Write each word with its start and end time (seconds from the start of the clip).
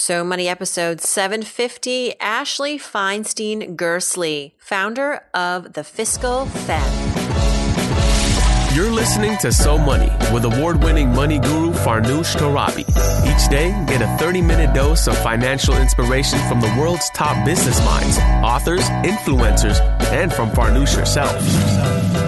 So 0.00 0.22
Money 0.22 0.46
episode 0.46 1.00
750, 1.00 2.20
Ashley 2.20 2.78
Feinstein 2.78 3.74
Gerstley, 3.74 4.52
founder 4.56 5.24
of 5.34 5.72
the 5.72 5.82
Fiscal 5.82 6.46
Femme. 6.46 7.16
You're 8.76 8.92
listening 8.92 9.36
to 9.38 9.50
So 9.50 9.76
Money 9.76 10.08
with 10.32 10.44
award 10.44 10.84
winning 10.84 11.12
money 11.12 11.40
guru 11.40 11.72
Farnoosh 11.72 12.36
Torabi. 12.36 12.88
Each 13.26 13.50
day, 13.50 13.70
get 13.88 14.00
a 14.00 14.16
30 14.18 14.40
minute 14.40 14.72
dose 14.72 15.08
of 15.08 15.18
financial 15.18 15.76
inspiration 15.76 16.38
from 16.48 16.60
the 16.60 16.72
world's 16.78 17.10
top 17.10 17.44
business 17.44 17.84
minds, 17.84 18.18
authors, 18.18 18.88
influencers, 19.04 19.80
and 20.12 20.32
from 20.32 20.48
Farnoosh 20.50 20.94
herself. 20.94 22.27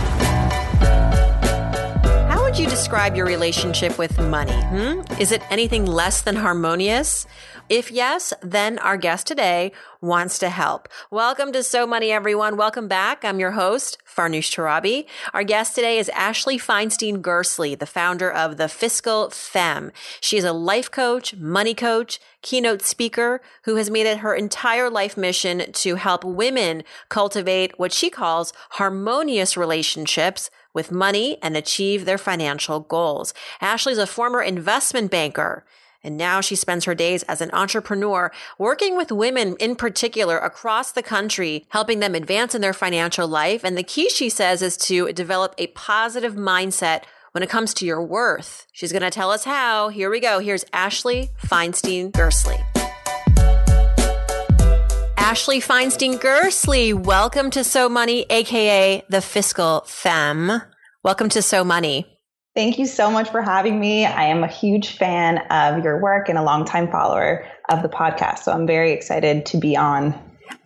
would 2.51 2.59
you 2.59 2.67
describe 2.67 3.15
your 3.15 3.25
relationship 3.25 3.97
with 3.97 4.19
money? 4.19 4.51
Hmm? 4.51 4.99
Is 5.21 5.31
it 5.31 5.41
anything 5.49 5.85
less 5.85 6.21
than 6.21 6.35
harmonious? 6.35 7.25
If 7.69 7.89
yes, 7.89 8.33
then 8.41 8.77
our 8.79 8.97
guest 8.97 9.25
today 9.25 9.71
wants 10.01 10.37
to 10.39 10.49
help. 10.49 10.89
Welcome 11.09 11.53
to 11.53 11.63
So 11.63 11.87
Money, 11.87 12.11
everyone. 12.11 12.57
Welcome 12.57 12.89
back. 12.89 13.23
I'm 13.23 13.39
your 13.39 13.51
host, 13.51 13.99
Farnoosh 14.05 14.53
Torabi. 14.53 15.05
Our 15.33 15.45
guest 15.45 15.75
today 15.75 15.97
is 15.97 16.09
Ashley 16.09 16.57
Feinstein 16.57 17.21
Gerstley, 17.21 17.79
the 17.79 17.85
founder 17.85 18.29
of 18.29 18.57
the 18.57 18.67
Fiscal 18.67 19.29
Femme. 19.29 19.93
She 20.19 20.35
is 20.35 20.43
a 20.43 20.51
life 20.51 20.91
coach, 20.91 21.33
money 21.37 21.73
coach, 21.73 22.19
keynote 22.41 22.81
speaker 22.81 23.39
who 23.63 23.77
has 23.77 23.89
made 23.89 24.07
it 24.07 24.17
her 24.17 24.35
entire 24.35 24.89
life 24.89 25.15
mission 25.15 25.71
to 25.71 25.95
help 25.95 26.25
women 26.25 26.83
cultivate 27.07 27.79
what 27.79 27.93
she 27.93 28.09
calls 28.09 28.51
harmonious 28.71 29.55
relationships 29.55 30.49
with 30.73 30.91
money 30.91 31.37
and 31.41 31.55
achieve 31.55 32.05
their 32.05 32.17
financial 32.17 32.79
goals. 32.79 33.33
Ashley's 33.59 33.97
a 33.97 34.07
former 34.07 34.41
investment 34.41 35.11
banker. 35.11 35.65
And 36.03 36.17
now 36.17 36.41
she 36.41 36.55
spends 36.55 36.85
her 36.85 36.95
days 36.95 37.21
as 37.23 37.41
an 37.41 37.51
entrepreneur 37.53 38.31
working 38.57 38.97
with 38.97 39.11
women 39.11 39.55
in 39.59 39.75
particular 39.75 40.37
across 40.39 40.91
the 40.91 41.03
country, 41.03 41.67
helping 41.69 41.99
them 41.99 42.15
advance 42.15 42.55
in 42.55 42.61
their 42.61 42.73
financial 42.73 43.27
life. 43.27 43.63
And 43.63 43.77
the 43.77 43.83
key, 43.83 44.09
she 44.09 44.29
says, 44.29 44.61
is 44.61 44.77
to 44.77 45.13
develop 45.13 45.53
a 45.57 45.67
positive 45.67 46.33
mindset 46.33 47.03
when 47.33 47.43
it 47.43 47.49
comes 47.49 47.73
to 47.75 47.85
your 47.85 48.03
worth. 48.03 48.65
She's 48.71 48.91
going 48.91 49.03
to 49.03 49.11
tell 49.11 49.31
us 49.31 49.43
how. 49.43 49.89
Here 49.89 50.09
we 50.09 50.19
go. 50.19 50.39
Here's 50.39 50.65
Ashley 50.73 51.29
Feinstein 51.45 52.11
Gerstley. 52.11 52.65
Ashley 55.31 55.61
Feinstein 55.61 56.19
Gerstley, 56.19 56.93
welcome 56.93 57.51
to 57.51 57.63
So 57.63 57.87
Money, 57.87 58.25
aka 58.29 59.01
the 59.07 59.21
Fiscal 59.21 59.79
Femme. 59.87 60.61
Welcome 61.05 61.29
to 61.29 61.41
So 61.41 61.63
Money. 61.63 62.05
Thank 62.53 62.77
you 62.77 62.85
so 62.85 63.09
much 63.09 63.29
for 63.29 63.41
having 63.41 63.79
me. 63.79 64.05
I 64.05 64.25
am 64.25 64.43
a 64.43 64.47
huge 64.49 64.97
fan 64.97 65.37
of 65.49 65.85
your 65.85 66.01
work 66.01 66.27
and 66.27 66.37
a 66.37 66.43
longtime 66.43 66.91
follower 66.91 67.47
of 67.69 67.81
the 67.81 67.87
podcast. 67.87 68.39
So 68.39 68.51
I'm 68.51 68.67
very 68.67 68.91
excited 68.91 69.45
to 69.45 69.57
be 69.57 69.77
on. 69.77 70.13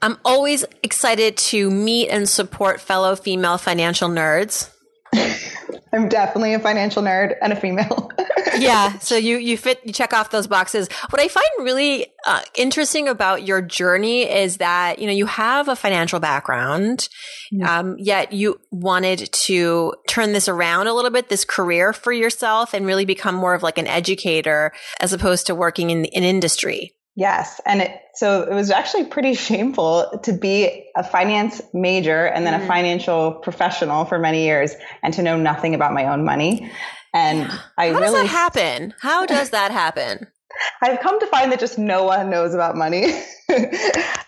I'm 0.02 0.18
always 0.26 0.66
excited 0.82 1.38
to 1.38 1.70
meet 1.70 2.10
and 2.10 2.28
support 2.28 2.82
fellow 2.82 3.16
female 3.16 3.60
financial 3.60 4.10
nerds. 4.10 4.72
I'm 5.94 6.10
definitely 6.10 6.56
a 6.56 6.60
financial 6.60 7.04
nerd 7.04 7.36
and 7.40 7.54
a 7.54 7.56
female. 7.56 8.10
Yeah, 8.60 8.98
so 9.00 9.16
you 9.16 9.38
you 9.38 9.58
fit 9.58 9.82
you 9.86 9.94
check 9.94 10.14
off 10.14 10.32
those 10.32 10.48
boxes. 10.48 10.88
What 11.10 11.22
I 11.22 11.28
find 11.28 11.46
really 11.60 12.08
uh, 12.26 12.42
interesting 12.56 13.08
about 13.08 13.44
your 13.44 13.62
journey 13.62 14.24
is 14.24 14.58
that 14.58 15.00
you 15.00 15.08
know 15.08 15.14
you 15.14 15.26
have 15.26 15.68
a 15.68 15.76
financial 15.76 16.20
background, 16.20 17.10
mm-hmm. 17.54 17.64
um, 17.64 17.96
yet 18.00 18.34
you 18.34 18.60
wanted 18.72 19.32
to 19.32 19.94
turn 20.08 20.34
this 20.34 20.48
around 20.48 20.88
a 20.88 20.94
little 20.94 21.12
bit, 21.12 21.30
this 21.30 21.46
career 21.46 21.94
for 21.94 22.12
yourself, 22.12 22.74
and 22.74 22.86
really 22.86 23.06
become 23.06 23.36
more 23.36 23.54
of 23.54 23.64
like 23.64 23.78
an 23.78 23.88
educator 23.88 24.72
as 25.00 25.14
opposed 25.14 25.48
to 25.48 25.56
working 25.56 25.90
in 25.90 26.06
in 26.06 26.24
industry. 26.24 26.96
Yes. 27.16 27.62
And 27.66 27.82
it, 27.82 28.02
so 28.14 28.44
it 28.44 28.54
was 28.54 28.70
actually 28.72 29.06
pretty 29.06 29.34
shameful 29.36 30.20
to 30.24 30.34
be 30.34 30.90
a 30.96 31.04
finance 31.04 31.62
major 31.74 32.26
and 32.26 32.46
then 32.46 32.60
mm. 32.60 32.64
a 32.64 32.68
financial 32.68 33.32
professional 33.32 34.06
for 34.06 34.20
many 34.20 34.44
years 34.44 34.76
and 35.02 35.14
to 35.14 35.24
know 35.24 35.38
nothing 35.38 35.74
about 35.76 35.94
my 35.94 36.08
own 36.08 36.26
money. 36.26 36.72
And 37.16 37.50
I 37.78 37.88
How 37.88 37.94
really. 37.94 38.02
does 38.02 38.14
that 38.14 38.28
happen? 38.28 38.94
How 39.00 39.26
does 39.26 39.50
that 39.52 39.72
happen? 39.72 40.28
I've 40.82 41.00
come 41.00 41.18
to 41.22 41.28
find 41.28 41.52
that 41.52 41.62
just 41.62 41.80
no 41.80 42.04
one 42.04 42.30
knows 42.30 42.54
about 42.54 42.76
money. 42.76 43.06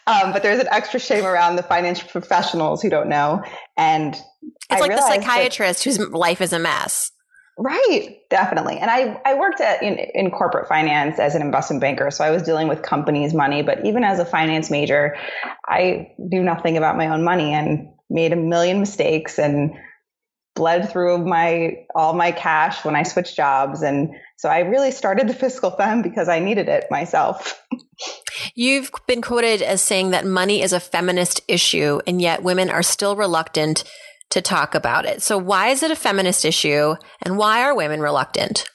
um, 0.08 0.32
but 0.32 0.42
there's 0.42 0.60
an 0.60 0.68
extra 0.72 1.00
shame 1.00 1.26
around 1.26 1.58
the 1.58 1.64
financial 1.64 2.08
professionals 2.08 2.82
who 2.82 2.90
don't 2.90 3.10
know. 3.10 3.44
And 3.76 4.14
it's 4.14 4.24
I 4.70 4.80
like 4.80 4.92
the 4.92 5.02
psychiatrist 5.02 5.84
that, 5.84 5.90
whose 5.90 6.00
life 6.10 6.40
is 6.40 6.54
a 6.54 6.60
mess. 6.60 7.12
Right, 7.58 8.20
definitely. 8.30 8.78
And 8.78 8.90
I, 8.90 9.20
I 9.26 9.34
worked 9.34 9.60
at 9.60 9.84
in, 9.84 9.98
in 10.14 10.32
corporate 10.32 10.70
finance 10.70 11.20
as 11.20 11.36
an 11.36 11.42
investment 11.42 11.82
banker, 11.82 12.10
so 12.10 12.24
I 12.24 12.32
was 12.32 12.44
dealing 12.44 12.70
with 12.70 12.84
companies' 12.84 13.34
money. 13.34 13.64
But 13.64 13.86
even 13.86 14.04
as 14.06 14.20
a 14.20 14.26
finance 14.26 14.70
major, 14.70 15.18
I 15.68 16.14
knew 16.18 16.42
nothing 16.42 16.78
about 16.78 16.96
my 16.98 17.08
own 17.08 17.24
money 17.24 17.54
and 17.54 17.90
made 18.10 18.32
a 18.32 18.38
million 18.38 18.80
mistakes 18.80 19.40
and 19.40 19.72
bled 20.58 20.90
through 20.90 21.20
my 21.20 21.86
all 21.96 22.14
my 22.14 22.32
cash 22.32 22.84
when 22.84 22.96
I 22.96 23.04
switched 23.04 23.38
jobs. 23.38 23.82
And 23.84 24.10
so 24.36 24.50
I 24.50 24.60
really 24.60 24.92
started 24.92 25.30
the 25.30 25.34
fiscal 25.34 25.72
femme 25.72 26.02
because 26.02 26.28
I 26.28 26.40
needed 26.40 26.68
it 26.68 26.88
myself. 26.92 27.64
You've 28.56 28.92
been 29.08 29.22
quoted 29.22 29.62
as 29.62 29.82
saying 29.82 30.12
that 30.12 30.26
money 30.26 30.62
is 30.62 30.74
a 30.74 30.80
feminist 30.80 31.42
issue, 31.48 32.00
and 32.06 32.22
yet 32.22 32.44
women 32.44 32.70
are 32.70 32.84
still 32.84 33.16
reluctant 33.16 33.84
to 34.32 34.42
talk 34.42 34.76
about 34.76 35.06
it. 35.06 35.22
So 35.22 35.38
why 35.38 35.70
is 35.70 35.84
it 35.84 35.92
a 35.92 35.96
feminist 35.96 36.44
issue 36.44 36.96
and 37.22 37.38
why 37.38 37.64
are 37.64 37.76
women 37.76 38.02
reluctant? 38.02 38.70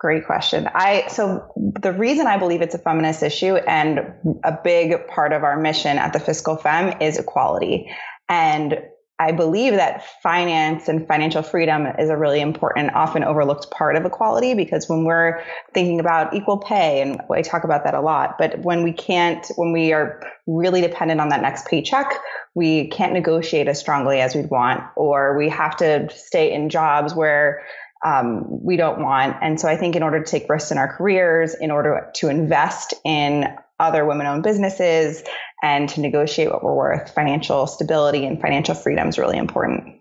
Great 0.00 0.26
question. 0.26 0.68
I 0.72 1.06
so 1.08 1.52
the 1.56 1.92
reason 1.92 2.26
I 2.26 2.38
believe 2.38 2.62
it's 2.62 2.74
a 2.74 2.78
feminist 2.78 3.22
issue 3.22 3.56
and 3.56 4.00
a 4.44 4.58
big 4.62 5.06
part 5.08 5.32
of 5.32 5.44
our 5.44 5.58
mission 5.58 5.98
at 5.98 6.12
the 6.12 6.20
Fiscal 6.20 6.56
Femme 6.56 7.00
is 7.00 7.18
equality. 7.18 7.90
And 8.28 8.78
I 9.20 9.32
believe 9.32 9.72
that 9.72 10.04
finance 10.22 10.88
and 10.88 11.06
financial 11.06 11.42
freedom 11.42 11.86
is 11.98 12.08
a 12.08 12.16
really 12.16 12.40
important, 12.40 12.94
often 12.94 13.24
overlooked 13.24 13.68
part 13.70 13.96
of 13.96 14.04
equality 14.04 14.54
because 14.54 14.88
when 14.88 15.04
we're 15.04 15.42
thinking 15.74 15.98
about 15.98 16.34
equal 16.34 16.58
pay, 16.58 17.02
and 17.02 17.20
I 17.28 17.42
talk 17.42 17.64
about 17.64 17.82
that 17.84 17.94
a 17.94 18.00
lot, 18.00 18.38
but 18.38 18.60
when 18.60 18.84
we 18.84 18.92
can't, 18.92 19.44
when 19.56 19.72
we 19.72 19.92
are 19.92 20.22
really 20.46 20.80
dependent 20.80 21.20
on 21.20 21.30
that 21.30 21.42
next 21.42 21.66
paycheck, 21.66 22.14
we 22.54 22.88
can't 22.88 23.12
negotiate 23.12 23.66
as 23.66 23.80
strongly 23.80 24.20
as 24.20 24.36
we'd 24.36 24.50
want, 24.50 24.84
or 24.94 25.36
we 25.36 25.48
have 25.48 25.76
to 25.78 26.08
stay 26.10 26.52
in 26.52 26.68
jobs 26.68 27.12
where 27.12 27.62
um, 28.04 28.44
we 28.48 28.76
don't 28.76 29.02
want. 29.02 29.36
And 29.42 29.60
so 29.60 29.66
I 29.66 29.76
think 29.76 29.96
in 29.96 30.04
order 30.04 30.22
to 30.22 30.30
take 30.30 30.48
risks 30.48 30.70
in 30.70 30.78
our 30.78 30.96
careers, 30.96 31.54
in 31.54 31.72
order 31.72 32.08
to 32.14 32.28
invest 32.28 32.94
in 33.04 33.46
other 33.80 34.04
women 34.04 34.26
owned 34.26 34.42
businesses 34.42 35.22
and 35.62 35.88
to 35.90 36.00
negotiate 36.00 36.50
what 36.50 36.62
we're 36.62 36.74
worth, 36.74 37.12
financial 37.12 37.66
stability 37.66 38.24
and 38.26 38.40
financial 38.40 38.74
freedom 38.74 39.08
is 39.08 39.18
really 39.18 39.38
important. 39.38 39.96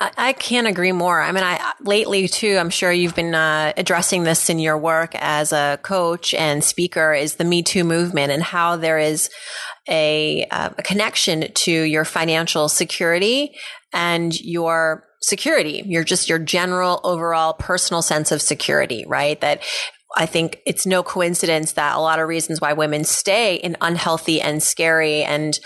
I 0.00 0.32
can't 0.32 0.68
agree 0.68 0.92
more. 0.92 1.20
I 1.20 1.32
mean, 1.32 1.42
I 1.42 1.72
lately 1.80 2.28
too, 2.28 2.56
I'm 2.56 2.70
sure 2.70 2.92
you've 2.92 3.16
been 3.16 3.34
uh, 3.34 3.72
addressing 3.76 4.22
this 4.22 4.48
in 4.48 4.60
your 4.60 4.78
work 4.78 5.14
as 5.16 5.52
a 5.52 5.80
coach 5.82 6.34
and 6.34 6.62
speaker 6.62 7.12
is 7.12 7.34
the 7.34 7.44
Me 7.44 7.64
Too 7.64 7.82
movement 7.82 8.30
and 8.30 8.40
how 8.40 8.76
there 8.76 8.98
is 8.98 9.28
a, 9.88 10.46
uh, 10.52 10.70
a 10.78 10.82
connection 10.82 11.52
to 11.52 11.72
your 11.72 12.04
financial 12.04 12.68
security 12.68 13.56
and 13.92 14.38
your 14.40 15.04
security, 15.20 15.82
your 15.86 16.04
just 16.04 16.28
your 16.28 16.38
general 16.38 17.00
overall 17.02 17.54
personal 17.54 18.00
sense 18.00 18.30
of 18.30 18.40
security, 18.40 19.04
right? 19.08 19.40
That 19.40 19.62
I 20.16 20.26
think 20.26 20.60
it's 20.64 20.86
no 20.86 21.02
coincidence 21.02 21.72
that 21.72 21.94
a 21.94 22.00
lot 22.00 22.18
of 22.18 22.28
reasons 22.28 22.60
why 22.60 22.72
women 22.72 23.04
stay 23.04 23.56
in 23.56 23.76
unhealthy 23.80 24.40
and 24.40 24.62
scary 24.62 25.22
and 25.22 25.58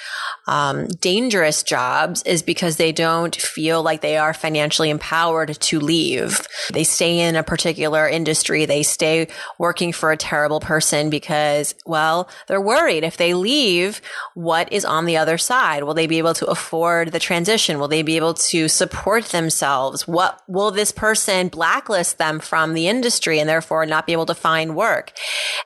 um, 0.49 0.89
dangerous 0.89 1.63
jobs 1.63 2.23
is 2.25 2.43
because 2.43 2.77
they 2.77 2.91
don't 2.91 3.37
feel 3.37 3.83
like 3.83 4.01
they 4.01 4.17
are 4.17 4.35
financially 4.35 4.91
empowered 4.91 5.61
to 5.61 5.79
leave. 5.79 6.45
They 6.73 6.83
stay 6.83 7.21
in 7.21 7.37
a 7.37 7.45
particular 7.45 8.09
industry. 8.09 8.65
They 8.65 8.83
stay 8.83 9.29
working 9.59 9.93
for 9.93 10.11
a 10.11 10.17
terrible 10.17 10.59
person 10.59 11.09
because, 11.09 11.75
well, 11.87 12.29
they're 12.49 12.61
worried 12.61 13.05
if 13.05 13.17
they 13.17 13.35
leave, 13.35 14.01
what 14.35 14.73
is 14.73 14.85
on 14.85 15.07
the 15.07 15.17
other 15.17 15.39
side? 15.39 15.85
Will 15.85 15.95
they 15.95 16.09
be 16.09 16.19
able 16.19 16.35
to 16.35 16.47
afford 16.47 17.13
the 17.13 17.21
transition? 17.21 17.79
Will 17.79 17.89
they 17.89 18.03
be 18.03 18.17
able 18.17 18.35
to 18.35 18.69
support 18.69 19.27
themselves? 19.27 20.09
What 20.09 20.43
will 20.49 20.73
this 20.73 20.91
person 20.91 21.49
blacklist 21.49 22.19
them 22.19 22.41
from 22.41 22.75
the 22.75 22.89
industry 22.89 23.39
and 23.39 23.49
therefore 23.49 23.87
not 23.87 24.07
be 24.07 24.13
able 24.13 24.27
to 24.27 24.32
find 24.35 24.77
work? 24.77 25.13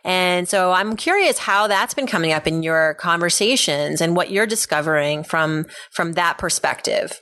And 0.05 0.49
so 0.49 0.73
I'm 0.73 0.97
curious 0.97 1.39
how 1.39 1.67
that's 1.67 1.95
been 1.95 2.07
coming 2.07 2.33
up 2.33 2.47
in 2.47 2.63
your 2.63 2.95
conversations 2.95 4.01
and 4.01 4.17
what 4.17 4.31
you're 4.31 4.47
discovering 4.47 5.25
from 5.25 5.67
from 5.91 6.13
that 6.13 6.39
perspective? 6.39 7.21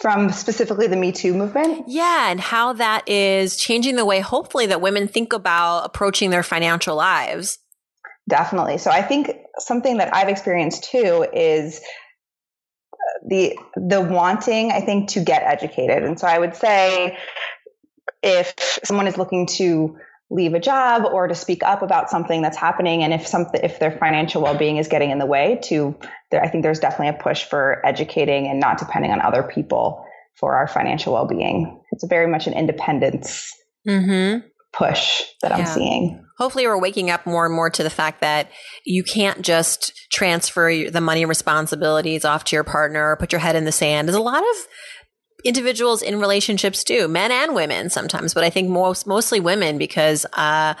From 0.00 0.30
specifically 0.30 0.86
the 0.86 0.96
Me 0.96 1.10
Too 1.12 1.34
movement? 1.34 1.84
Yeah, 1.88 2.30
and 2.30 2.40
how 2.40 2.74
that 2.74 3.08
is 3.08 3.56
changing 3.56 3.96
the 3.96 4.04
way, 4.04 4.20
hopefully, 4.20 4.66
that 4.66 4.80
women 4.80 5.08
think 5.08 5.32
about 5.32 5.84
approaching 5.84 6.30
their 6.30 6.42
financial 6.44 6.94
lives. 6.94 7.58
definitely. 8.28 8.78
So 8.78 8.90
I 8.90 9.02
think 9.02 9.30
something 9.58 9.98
that 9.98 10.14
I've 10.14 10.28
experienced 10.28 10.84
too 10.84 11.26
is 11.32 11.80
uh, 12.92 13.28
the 13.28 13.58
the 13.76 14.00
wanting 14.00 14.72
I 14.72 14.80
think 14.80 15.10
to 15.10 15.20
get 15.20 15.42
educated. 15.42 16.02
And 16.02 16.18
so 16.18 16.26
I 16.26 16.38
would 16.38 16.54
say 16.54 17.18
if 18.22 18.54
someone 18.84 19.06
is 19.06 19.18
looking 19.18 19.46
to 19.46 19.98
leave 20.30 20.54
a 20.54 20.60
job 20.60 21.04
or 21.04 21.28
to 21.28 21.34
speak 21.34 21.62
up 21.62 21.82
about 21.82 22.10
something 22.10 22.42
that's 22.42 22.56
happening 22.56 23.02
and 23.02 23.12
if 23.12 23.26
something 23.26 23.60
if 23.62 23.78
their 23.78 23.92
financial 23.92 24.42
well-being 24.42 24.78
is 24.78 24.88
getting 24.88 25.10
in 25.10 25.18
the 25.18 25.26
way 25.26 25.60
to 25.62 25.94
there 26.30 26.42
I 26.42 26.48
think 26.48 26.62
there's 26.62 26.80
definitely 26.80 27.08
a 27.08 27.22
push 27.22 27.44
for 27.44 27.84
educating 27.84 28.48
and 28.48 28.58
not 28.58 28.78
depending 28.78 29.10
on 29.10 29.20
other 29.20 29.42
people 29.42 30.04
for 30.36 30.56
our 30.56 30.66
financial 30.66 31.12
well-being. 31.12 31.80
It's 31.92 32.04
very 32.08 32.26
much 32.26 32.46
an 32.46 32.54
independence 32.54 33.52
mm-hmm. 33.86 34.46
push 34.72 35.22
that 35.42 35.50
yeah. 35.50 35.58
I'm 35.58 35.66
seeing 35.66 36.24
hopefully 36.38 36.66
we're 36.66 36.80
waking 36.80 37.10
up 37.10 37.26
more 37.26 37.46
and 37.46 37.54
more 37.54 37.70
to 37.70 37.82
the 37.82 37.90
fact 37.90 38.20
that 38.20 38.50
you 38.84 39.02
can't 39.02 39.42
just 39.42 39.92
transfer 40.12 40.90
the 40.90 41.00
money 41.00 41.24
responsibilities 41.24 42.24
off 42.24 42.44
to 42.44 42.56
your 42.56 42.64
partner 42.64 43.10
or 43.10 43.16
put 43.16 43.32
your 43.32 43.38
head 43.38 43.56
in 43.56 43.64
the 43.64 43.72
sand. 43.72 44.08
There's 44.08 44.16
a 44.16 44.20
lot 44.20 44.42
of 44.42 44.66
individuals 45.44 46.00
in 46.00 46.18
relationships 46.18 46.82
do, 46.82 47.06
men 47.06 47.30
and 47.30 47.54
women 47.54 47.90
sometimes, 47.90 48.32
but 48.32 48.44
I 48.44 48.50
think 48.50 48.70
most 48.70 49.06
mostly 49.06 49.40
women 49.40 49.76
because 49.76 50.24
uh, 50.32 50.74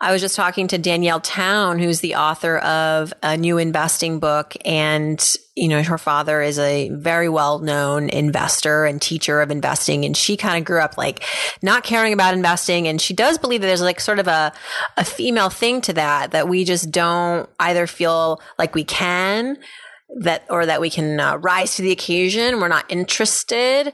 I 0.00 0.12
was 0.12 0.22
just 0.22 0.34
talking 0.34 0.68
to 0.68 0.78
Danielle 0.78 1.20
Town, 1.20 1.78
who's 1.78 2.00
the 2.00 2.14
author 2.14 2.56
of 2.58 3.12
a 3.22 3.36
new 3.36 3.58
investing 3.58 4.18
book, 4.18 4.56
and 4.64 5.22
you 5.54 5.68
know 5.68 5.82
her 5.82 5.98
father 5.98 6.40
is 6.40 6.58
a 6.58 6.88
very 6.90 7.28
well 7.28 7.58
known 7.58 8.08
investor 8.08 8.86
and 8.86 9.00
teacher 9.00 9.42
of 9.42 9.50
investing, 9.50 10.06
and 10.06 10.16
she 10.16 10.36
kind 10.38 10.58
of 10.58 10.64
grew 10.64 10.80
up 10.80 10.96
like 10.96 11.22
not 11.62 11.84
caring 11.84 12.14
about 12.14 12.32
investing, 12.32 12.88
and 12.88 13.00
she 13.00 13.12
does 13.12 13.36
believe 13.36 13.60
that 13.60 13.66
there's 13.66 13.82
like 13.82 14.00
sort 14.00 14.18
of 14.18 14.28
a 14.28 14.52
a 14.96 15.04
female 15.04 15.50
thing 15.50 15.82
to 15.82 15.92
that 15.92 16.30
that 16.30 16.48
we 16.48 16.64
just 16.64 16.90
don't 16.90 17.50
either 17.60 17.86
feel 17.86 18.40
like 18.58 18.74
we 18.74 18.84
can 18.84 19.58
that 20.20 20.44
or 20.50 20.66
that 20.66 20.80
we 20.80 20.90
can 20.90 21.18
uh, 21.18 21.36
rise 21.36 21.76
to 21.76 21.82
the 21.82 21.92
occasion. 21.92 22.60
We're 22.60 22.68
not 22.68 22.90
interested. 22.90 23.92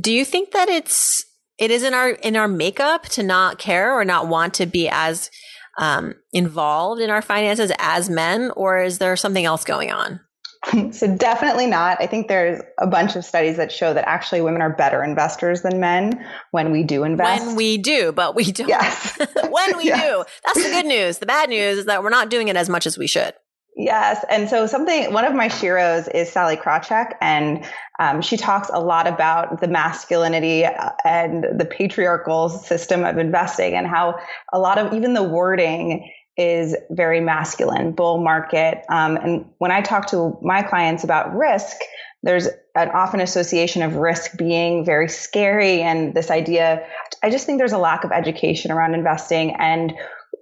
Do 0.00 0.12
you 0.12 0.24
think 0.24 0.52
that 0.52 0.68
it's 0.68 1.24
it 1.58 1.70
is 1.70 1.82
in 1.82 1.94
our 1.94 2.10
in 2.10 2.36
our 2.36 2.48
makeup 2.48 3.04
to 3.10 3.22
not 3.22 3.58
care 3.58 3.92
or 3.92 4.04
not 4.04 4.28
want 4.28 4.54
to 4.54 4.66
be 4.66 4.88
as 4.88 5.30
um, 5.78 6.14
involved 6.32 7.00
in 7.00 7.10
our 7.10 7.22
finances 7.22 7.72
as 7.78 8.08
men, 8.08 8.50
or 8.56 8.82
is 8.82 8.98
there 8.98 9.16
something 9.16 9.44
else 9.44 9.64
going 9.64 9.90
on? 9.90 10.20
So 10.92 11.14
definitely 11.14 11.66
not. 11.66 12.00
I 12.00 12.06
think 12.06 12.28
there's 12.28 12.62
a 12.78 12.86
bunch 12.86 13.16
of 13.16 13.24
studies 13.24 13.56
that 13.58 13.70
show 13.70 13.92
that 13.92 14.08
actually 14.08 14.40
women 14.40 14.62
are 14.62 14.74
better 14.74 15.02
investors 15.02 15.62
than 15.62 15.78
men 15.78 16.26
when 16.52 16.72
we 16.72 16.82
do 16.82 17.04
invest. 17.04 17.46
When 17.46 17.56
we 17.56 17.78
do, 17.78 18.12
but 18.12 18.34
we 18.34 18.50
don't. 18.50 18.68
Yes. 18.68 19.18
when 19.50 19.76
we 19.76 19.84
yes. 19.88 20.02
do. 20.02 20.24
That's 20.44 20.66
the 20.66 20.72
good 20.72 20.86
news. 20.86 21.18
The 21.18 21.26
bad 21.26 21.50
news 21.50 21.78
is 21.78 21.84
that 21.84 22.02
we're 22.02 22.10
not 22.10 22.30
doing 22.30 22.48
it 22.48 22.56
as 22.56 22.68
much 22.68 22.86
as 22.86 22.96
we 22.96 23.06
should. 23.06 23.34
Yes. 23.76 24.24
And 24.28 24.48
so 24.48 24.66
something, 24.66 25.12
one 25.12 25.24
of 25.24 25.34
my 25.34 25.48
sheroes 25.48 26.08
is 26.14 26.30
Sallie 26.30 26.56
Krawcheck, 26.56 27.14
and 27.20 27.64
um, 27.98 28.22
she 28.22 28.36
talks 28.36 28.70
a 28.72 28.80
lot 28.80 29.08
about 29.08 29.60
the 29.60 29.66
masculinity 29.66 30.64
uh, 30.64 30.90
and 31.04 31.44
the 31.58 31.64
patriarchal 31.64 32.48
system 32.48 33.04
of 33.04 33.18
investing 33.18 33.74
and 33.74 33.86
how 33.86 34.18
a 34.52 34.60
lot 34.60 34.78
of 34.78 34.92
even 34.92 35.14
the 35.14 35.24
wording 35.24 36.08
is 36.36 36.76
very 36.90 37.20
masculine, 37.20 37.92
bull 37.92 38.22
market. 38.22 38.84
Um, 38.88 39.16
and 39.16 39.46
when 39.58 39.72
I 39.72 39.80
talk 39.80 40.08
to 40.08 40.38
my 40.40 40.62
clients 40.62 41.02
about 41.02 41.34
risk, 41.34 41.76
there's 42.22 42.48
an 42.74 42.88
often 42.90 43.20
association 43.20 43.82
of 43.82 43.96
risk 43.96 44.36
being 44.36 44.84
very 44.84 45.08
scary 45.08 45.82
and 45.82 46.14
this 46.14 46.30
idea. 46.30 46.84
I 47.22 47.30
just 47.30 47.44
think 47.46 47.58
there's 47.58 47.72
a 47.72 47.78
lack 47.78 48.04
of 48.04 48.12
education 48.12 48.72
around 48.72 48.94
investing 48.94 49.54
and 49.58 49.92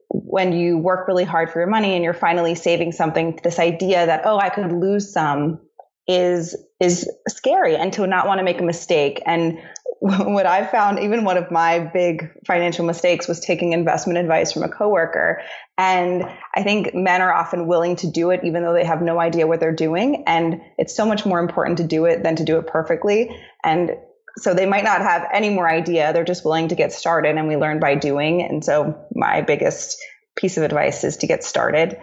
when 0.09 0.53
you 0.53 0.79
work 0.79 1.09
really 1.09 1.25
hard 1.25 1.51
for 1.51 1.59
your 1.59 1.69
money 1.69 1.95
and 1.95 2.05
you're 2.05 2.15
finally 2.15 2.55
saving 2.55 2.93
something, 2.93 3.39
this 3.43 3.59
idea 3.59 4.07
that, 4.07 4.23
oh, 4.25 4.39
I 4.39 4.51
could 4.51 4.73
lose 4.73 5.13
some 5.13 5.61
is 6.09 6.57
is 6.81 7.09
scary 7.29 7.77
and 7.77 7.93
to 7.93 8.07
not 8.07 8.27
want 8.27 8.39
to 8.39 8.45
make 8.45 8.61
a 8.61 8.65
mistake. 8.65 9.23
And 9.25 9.59
what 10.01 10.47
I 10.47 10.67
found, 10.67 10.99
even 10.99 11.25
one 11.25 11.37
of 11.37 11.51
my 11.53 11.79
big 11.79 12.29
financial 12.45 12.85
mistakes 12.85 13.29
was 13.29 13.39
taking 13.39 13.73
investment 13.73 14.19
advice 14.19 14.53
from 14.53 14.65
a 14.65 14.69
coworker. 14.69 15.43
And 15.79 16.25
I 16.57 16.65
think 16.65 16.93
men 16.93 17.23
are 17.23 17.33
often 17.33 17.69
willing 17.69 17.95
to 17.97 18.11
do 18.11 18.31
it 18.31 18.41
even 18.43 18.65
though 18.65 18.73
they 18.73 18.85
have 18.85 19.01
no 19.01 19.21
idea 19.21 19.47
what 19.47 19.61
they're 19.61 19.75
doing. 19.75 20.25
And 20.27 20.61
it's 20.77 20.95
so 20.95 21.07
much 21.07 21.25
more 21.25 21.39
important 21.39 21.79
to 21.79 21.85
do 21.85 22.07
it 22.07 22.25
than 22.25 22.35
to 22.37 22.45
do 22.45 22.59
it 22.59 22.67
perfectly. 22.67 23.31
And 23.63 23.93
so 24.39 24.55
they 24.55 24.67
might 24.67 24.85
not 24.85 25.03
have 25.03 25.29
any 25.33 25.51
more 25.51 25.69
idea. 25.69 26.13
They're 26.13 26.25
just 26.25 26.45
willing 26.45 26.69
to 26.69 26.75
get 26.75 26.93
started 26.93 27.37
and 27.37 27.49
we 27.49 27.57
learn 27.57 27.81
by 27.81 27.95
doing. 27.95 28.43
And 28.43 28.65
so 28.65 28.99
my 29.15 29.43
biggest 29.43 29.99
piece 30.37 30.57
of 30.57 30.63
advice 30.63 31.05
is 31.05 31.19
to 31.19 31.27
get 31.27 31.45
started. 31.45 31.99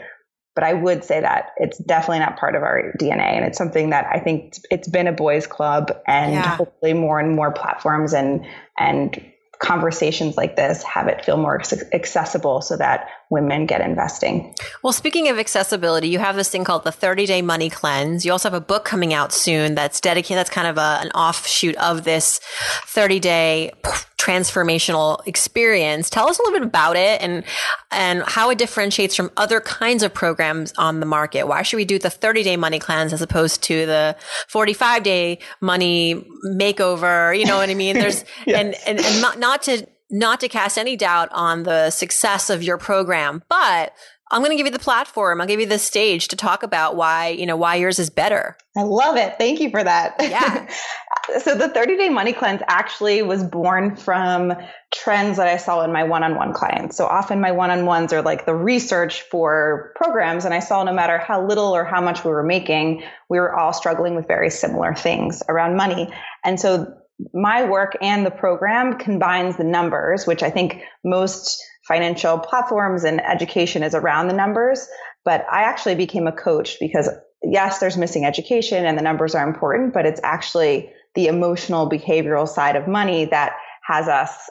But 0.56 0.64
I 0.64 0.74
would 0.74 1.04
say 1.04 1.22
that 1.22 1.52
it's 1.58 1.78
definitely 1.78 2.20
not 2.20 2.38
part 2.38 2.56
of 2.56 2.64
our 2.64 2.94
DNA. 3.00 3.36
And 3.36 3.46
it's 3.46 3.58
something 3.58 3.92
that 3.92 4.08
I 4.12 4.20
think 4.20 4.56
it's 4.70 4.88
been 4.88 5.08
a 5.08 5.14
boys 5.14 5.48
club 5.48 5.92
and 6.06 6.34
yeah. 6.34 6.56
hopefully 6.56 6.94
more 6.94 7.20
and 7.20 7.36
more 7.36 7.52
platforms 7.52 8.14
and, 8.14 8.46
and 8.78 9.32
conversations 9.60 10.38
like 10.38 10.56
this 10.56 10.84
have 10.84 11.08
it 11.08 11.26
feel 11.26 11.38
more 11.38 11.62
accessible 11.94 12.62
so 12.62 12.78
that 12.78 13.10
women 13.30 13.66
get 13.68 13.82
investing. 13.82 14.54
Well, 14.84 14.94
speaking 14.94 15.30
of 15.30 15.38
accessibility, 15.38 16.10
you 16.10 16.20
have 16.20 16.36
this 16.36 16.50
thing 16.50 16.64
called 16.64 16.84
the 16.84 16.92
30 16.92 17.26
day 17.26 17.42
money 17.42 17.70
cleanse. 17.70 18.26
You 18.26 18.32
also 18.32 18.50
have 18.50 18.60
a 18.60 18.66
book 18.66 18.86
coming 18.86 19.14
out 19.14 19.32
soon 19.32 19.76
that's 19.76 20.02
dedicated, 20.02 20.38
that's 20.38 20.50
kind 20.50 20.68
of 20.68 20.78
a, 20.78 21.00
an 21.02 21.12
offshoot 21.12 21.76
of 21.76 22.04
this 22.04 22.40
30 22.88 23.20
day 23.20 23.72
transformational 24.18 25.26
experience. 25.28 26.10
Tell 26.10 26.28
us 26.28 26.40
a 26.40 26.42
little 26.42 26.60
bit 26.60 26.68
about 26.68 26.96
it 26.96 27.22
and, 27.22 27.44
and 27.92 28.24
how 28.24 28.50
it 28.50 28.58
differentiates 28.58 29.16
from 29.16 29.32
other 29.38 29.62
kinds 29.62 30.04
of 30.04 30.14
programs 30.14 30.74
on 30.78 31.00
the 31.00 31.06
market. 31.06 31.48
Why 31.48 31.62
should 31.62 31.78
we 31.78 31.86
do 31.86 32.00
the 32.00 32.10
30 32.10 32.44
day 32.44 32.58
money 32.58 32.80
cleanse 32.80 33.14
as 33.14 33.22
opposed 33.22 33.64
to 33.64 33.86
the 33.86 34.16
45 34.48 35.04
day 35.04 35.40
money 35.62 36.28
makeover? 36.46 37.38
You 37.38 37.46
know 37.46 37.58
what 37.58 37.70
I 37.70 37.76
mean? 37.76 37.96
There's, 37.96 38.26
yes. 38.46 38.60
and, 38.60 38.76
and, 38.88 39.06
and 39.06 39.22
not, 39.22 39.40
not 39.40 39.64
to, 39.64 39.88
not 40.10 40.40
to 40.42 40.50
cast 40.50 40.78
any 40.78 40.96
doubt 40.96 41.30
on 41.32 41.64
the 41.64 41.90
success 41.90 42.50
of 42.50 42.64
your 42.64 42.78
program, 42.78 43.44
but 43.50 43.94
I'm 44.32 44.42
going 44.42 44.52
to 44.52 44.58
give 44.58 44.68
you 44.68 44.72
the 44.72 44.80
platform. 44.80 45.42
I'll 45.42 45.48
give 45.48 45.60
you 45.60 45.66
the 45.66 45.80
stage 45.80 46.28
to 46.28 46.36
talk 46.36 46.62
about 46.62 46.96
why, 46.96 47.30
you 47.30 47.48
know, 47.48 47.58
why 47.58 47.76
yours 47.76 47.98
is 47.98 48.12
better. 48.12 48.58
I 48.78 48.84
love 48.84 49.18
it. 49.18 49.38
Thank 49.40 49.60
you 49.60 49.72
for 49.72 49.84
that. 49.84 50.16
Yeah. 50.20 50.70
so 51.44 51.56
the 51.56 51.70
30 51.70 51.98
day 51.98 52.10
money 52.10 52.34
cleanse 52.34 52.62
actually 52.68 53.24
was 53.24 53.44
born 53.44 53.96
from 53.96 54.54
trends 54.94 55.38
that 55.38 55.48
I 55.48 55.58
saw 55.58 55.84
in 55.84 55.92
my 55.92 56.04
one-on-one 56.04 56.54
clients. 56.54 56.96
So 56.96 57.08
often 57.08 57.42
my 57.42 57.52
one-on-ones 57.52 58.14
are 58.14 58.22
like 58.22 58.46
the 58.46 58.54
research 58.54 59.24
for 59.24 59.94
programs. 59.96 60.46
And 60.46 60.54
I 60.54 60.60
saw 60.60 60.84
no 60.84 60.94
matter 60.94 61.18
how 61.18 61.44
little 61.44 61.76
or 61.76 61.84
how 61.84 62.02
much 62.02 62.24
we 62.24 62.30
were 62.30 62.44
making, 62.44 63.04
we 63.30 63.40
were 63.40 63.58
all 63.58 63.74
struggling 63.74 64.16
with 64.16 64.28
very 64.28 64.52
similar 64.52 64.94
things 64.94 65.42
around 65.50 65.76
money. 65.76 66.14
And 66.44 66.60
so 66.60 66.94
my 67.34 67.66
work 67.66 67.96
and 68.02 68.26
the 68.26 68.32
program 68.32 68.98
combines 68.98 69.58
the 69.58 69.64
numbers, 69.64 70.26
which 70.26 70.44
I 70.44 70.50
think 70.50 70.82
most 71.04 71.62
financial 71.88 72.40
platforms 72.40 73.04
and 73.04 73.22
education 73.22 73.84
is 73.84 73.96
around 73.96 74.28
the 74.28 74.34
numbers. 74.34 74.88
But 75.26 75.46
I 75.52 75.64
actually 75.64 75.96
became 75.96 76.28
a 76.28 76.32
coach 76.32 76.78
because 76.80 77.10
yes, 77.44 77.80
there's 77.80 77.98
missing 77.98 78.26
education 78.26 78.86
and 78.86 78.98
the 78.98 79.02
numbers 79.02 79.36
are 79.36 79.48
important, 79.48 79.94
but 79.94 80.06
it's 80.06 80.22
actually 80.24 80.92
the 81.16 81.28
emotional 81.28 81.90
behavioral 81.90 82.48
side 82.48 82.76
of 82.76 82.88
money 82.88 83.26
that 83.26 83.54
has 83.84 84.08
us 84.08 84.50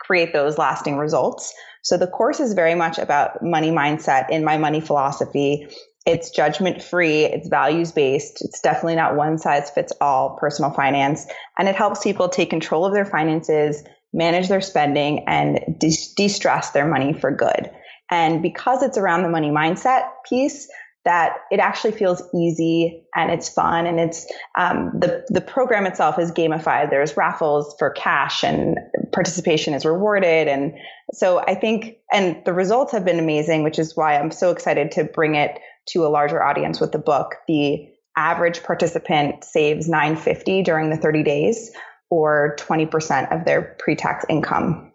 create 0.00 0.32
those 0.32 0.58
lasting 0.58 0.96
results. 0.96 1.52
So 1.82 1.96
the 1.96 2.06
course 2.06 2.40
is 2.40 2.54
very 2.54 2.74
much 2.74 2.98
about 2.98 3.42
money 3.42 3.70
mindset 3.70 4.30
in 4.30 4.44
my 4.44 4.56
money 4.56 4.80
philosophy. 4.80 5.68
It's 6.06 6.30
judgment 6.30 6.82
free. 6.82 7.24
It's 7.24 7.48
values 7.48 7.90
based. 7.92 8.42
It's 8.42 8.60
definitely 8.60 8.94
not 8.94 9.16
one 9.16 9.38
size 9.38 9.70
fits 9.70 9.92
all 10.00 10.38
personal 10.40 10.70
finance. 10.70 11.26
And 11.58 11.68
it 11.68 11.74
helps 11.74 12.02
people 12.02 12.28
take 12.28 12.48
control 12.48 12.86
of 12.86 12.92
their 12.94 13.04
finances, 13.04 13.82
manage 14.12 14.48
their 14.48 14.60
spending 14.60 15.24
and 15.26 15.58
de 15.78 16.28
stress 16.28 16.70
their 16.70 16.86
money 16.86 17.12
for 17.12 17.32
good. 17.32 17.70
And 18.08 18.40
because 18.40 18.84
it's 18.84 18.96
around 18.96 19.24
the 19.24 19.28
money 19.28 19.50
mindset 19.50 20.08
piece, 20.28 20.68
that 21.06 21.36
it 21.52 21.60
actually 21.60 21.92
feels 21.92 22.20
easy 22.34 23.04
and 23.14 23.30
it's 23.30 23.48
fun 23.48 23.86
and 23.86 24.00
it's 24.00 24.26
um, 24.58 24.90
the 24.98 25.24
the 25.28 25.40
program 25.40 25.86
itself 25.86 26.18
is 26.18 26.32
gamified. 26.32 26.90
There's 26.90 27.16
raffles 27.16 27.76
for 27.78 27.90
cash 27.90 28.42
and 28.42 28.76
participation 29.12 29.72
is 29.72 29.84
rewarded, 29.84 30.48
and 30.48 30.74
so 31.12 31.38
I 31.38 31.54
think 31.54 31.98
and 32.12 32.42
the 32.44 32.52
results 32.52 32.90
have 32.90 33.04
been 33.04 33.20
amazing, 33.20 33.62
which 33.62 33.78
is 33.78 33.96
why 33.96 34.18
I'm 34.18 34.32
so 34.32 34.50
excited 34.50 34.90
to 34.92 35.04
bring 35.04 35.36
it 35.36 35.56
to 35.88 36.06
a 36.06 36.08
larger 36.08 36.42
audience 36.42 36.80
with 36.80 36.92
the 36.92 36.98
book. 36.98 37.36
The 37.48 37.88
average 38.16 38.62
participant 38.62 39.44
saves 39.44 39.88
950 39.88 40.62
during 40.62 40.90
the 40.90 40.96
30 40.96 41.22
days 41.22 41.70
or 42.10 42.56
20% 42.58 43.32
of 43.32 43.44
their 43.44 43.76
pre-tax 43.78 44.24
income 44.28 44.92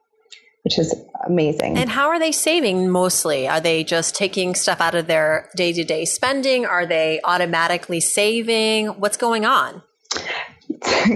which 0.63 0.77
is 0.77 0.93
amazing. 1.25 1.77
And 1.77 1.89
how 1.89 2.09
are 2.09 2.19
they 2.19 2.31
saving 2.31 2.89
mostly? 2.89 3.47
Are 3.47 3.59
they 3.59 3.83
just 3.83 4.15
taking 4.15 4.55
stuff 4.55 4.79
out 4.79 4.95
of 4.95 5.07
their 5.07 5.49
day 5.55 5.73
to 5.73 5.83
day 5.83 6.05
spending? 6.05 6.65
Are 6.65 6.85
they 6.85 7.19
automatically 7.23 7.99
saving? 7.99 8.87
What's 8.87 9.17
going 9.17 9.45
on? 9.45 9.81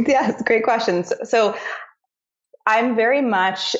yes, 0.07 0.41
great 0.43 0.63
questions. 0.63 1.13
So 1.23 1.55
I'm 2.65 2.95
very 2.95 3.21
much 3.21 3.75